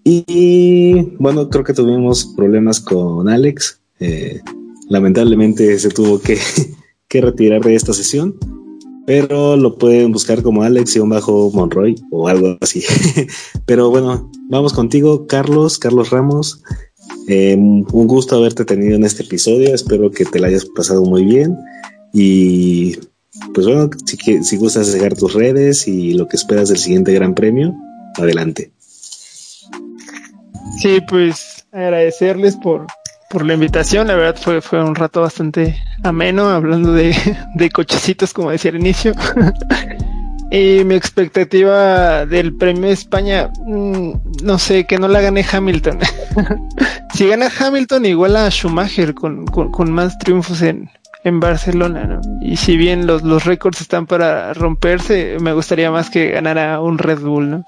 [0.03, 3.81] Y bueno, creo que tuvimos problemas con Alex.
[3.99, 4.41] Eh,
[4.89, 6.37] lamentablemente se tuvo que,
[7.21, 8.35] retirar de esta sesión
[9.05, 12.83] pero lo pueden buscar como Alex-Monroy o algo así.
[13.65, 16.61] pero bueno, vamos contigo, Carlos, Carlos Ramos.
[17.27, 19.73] Eh, un gusto haberte tenido en este episodio.
[19.73, 21.57] Espero que te la hayas pasado muy bien.
[22.13, 22.97] Y
[23.53, 27.33] pues bueno, si, si gustas dejar tus redes y lo que esperas del siguiente Gran
[27.33, 27.75] Premio,
[28.15, 28.71] adelante.
[30.79, 32.87] Sí, pues agradecerles por,
[33.29, 34.07] por la invitación.
[34.07, 37.15] La verdad fue, fue un rato bastante ameno hablando de,
[37.55, 39.13] de cochecitos, como decía al inicio.
[40.51, 44.11] y mi expectativa del premio de España, mm,
[44.43, 45.99] no sé, que no la gane Hamilton.
[47.13, 50.89] si gana Hamilton, igual a Schumacher con, con, más triunfos en,
[51.23, 52.21] en Barcelona, ¿no?
[52.41, 56.97] Y si bien los, los récords están para romperse, me gustaría más que ganara un
[56.97, 57.65] Red Bull, ¿no?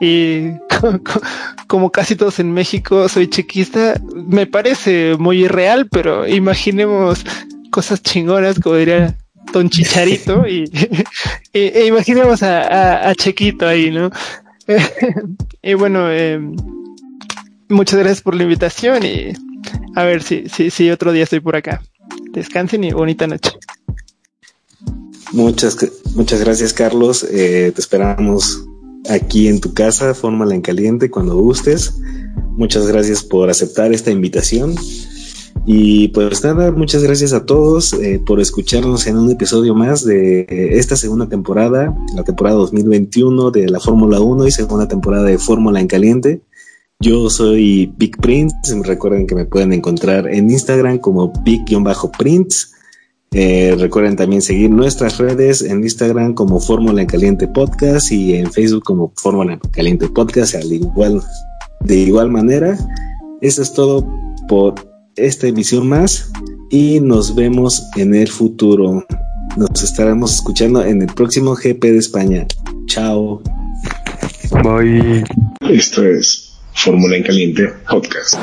[0.00, 0.52] Y
[1.66, 7.24] como casi todos en México soy chequista, me parece muy irreal, pero imaginemos
[7.70, 9.16] cosas chingonas, como diría
[9.52, 10.64] Don Chicharito, y,
[11.52, 14.10] e imaginemos a, Chequito ahí, ¿no?
[15.62, 16.40] y bueno, eh,
[17.68, 19.32] muchas gracias por la invitación y
[19.94, 21.82] a ver si, si, si otro día estoy por acá.
[22.34, 23.52] Descansen y bonita noche.
[25.32, 25.76] Muchas,
[26.16, 27.24] muchas gracias, Carlos.
[27.30, 28.66] Eh, te esperamos
[29.08, 31.94] aquí en tu casa, fórmala en caliente cuando gustes.
[32.56, 34.74] Muchas gracias por aceptar esta invitación.
[35.64, 40.44] Y pues nada, muchas gracias a todos eh, por escucharnos en un episodio más de
[40.48, 45.80] esta segunda temporada, la temporada 2021 de la Fórmula 1 y segunda temporada de Fórmula
[45.80, 46.40] en Caliente.
[47.00, 52.74] Yo soy Big Prince, recuerden que me pueden encontrar en Instagram como Big-Prince
[53.36, 58.52] eh, recuerden también seguir nuestras redes en Instagram como Fórmula en Caliente Podcast y en
[58.52, 61.20] Facebook como Fórmula en Caliente Podcast, al igual,
[61.80, 62.78] de igual manera.
[63.40, 64.06] Eso es todo
[64.46, 64.74] por
[65.16, 66.30] esta emisión más
[66.70, 69.04] y nos vemos en el futuro.
[69.56, 72.46] Nos estaremos escuchando en el próximo GP de España.
[72.86, 73.42] Chao.
[74.62, 75.24] Bye.
[75.68, 76.43] Esto es
[76.74, 78.34] Fórmula en Caliente Podcast.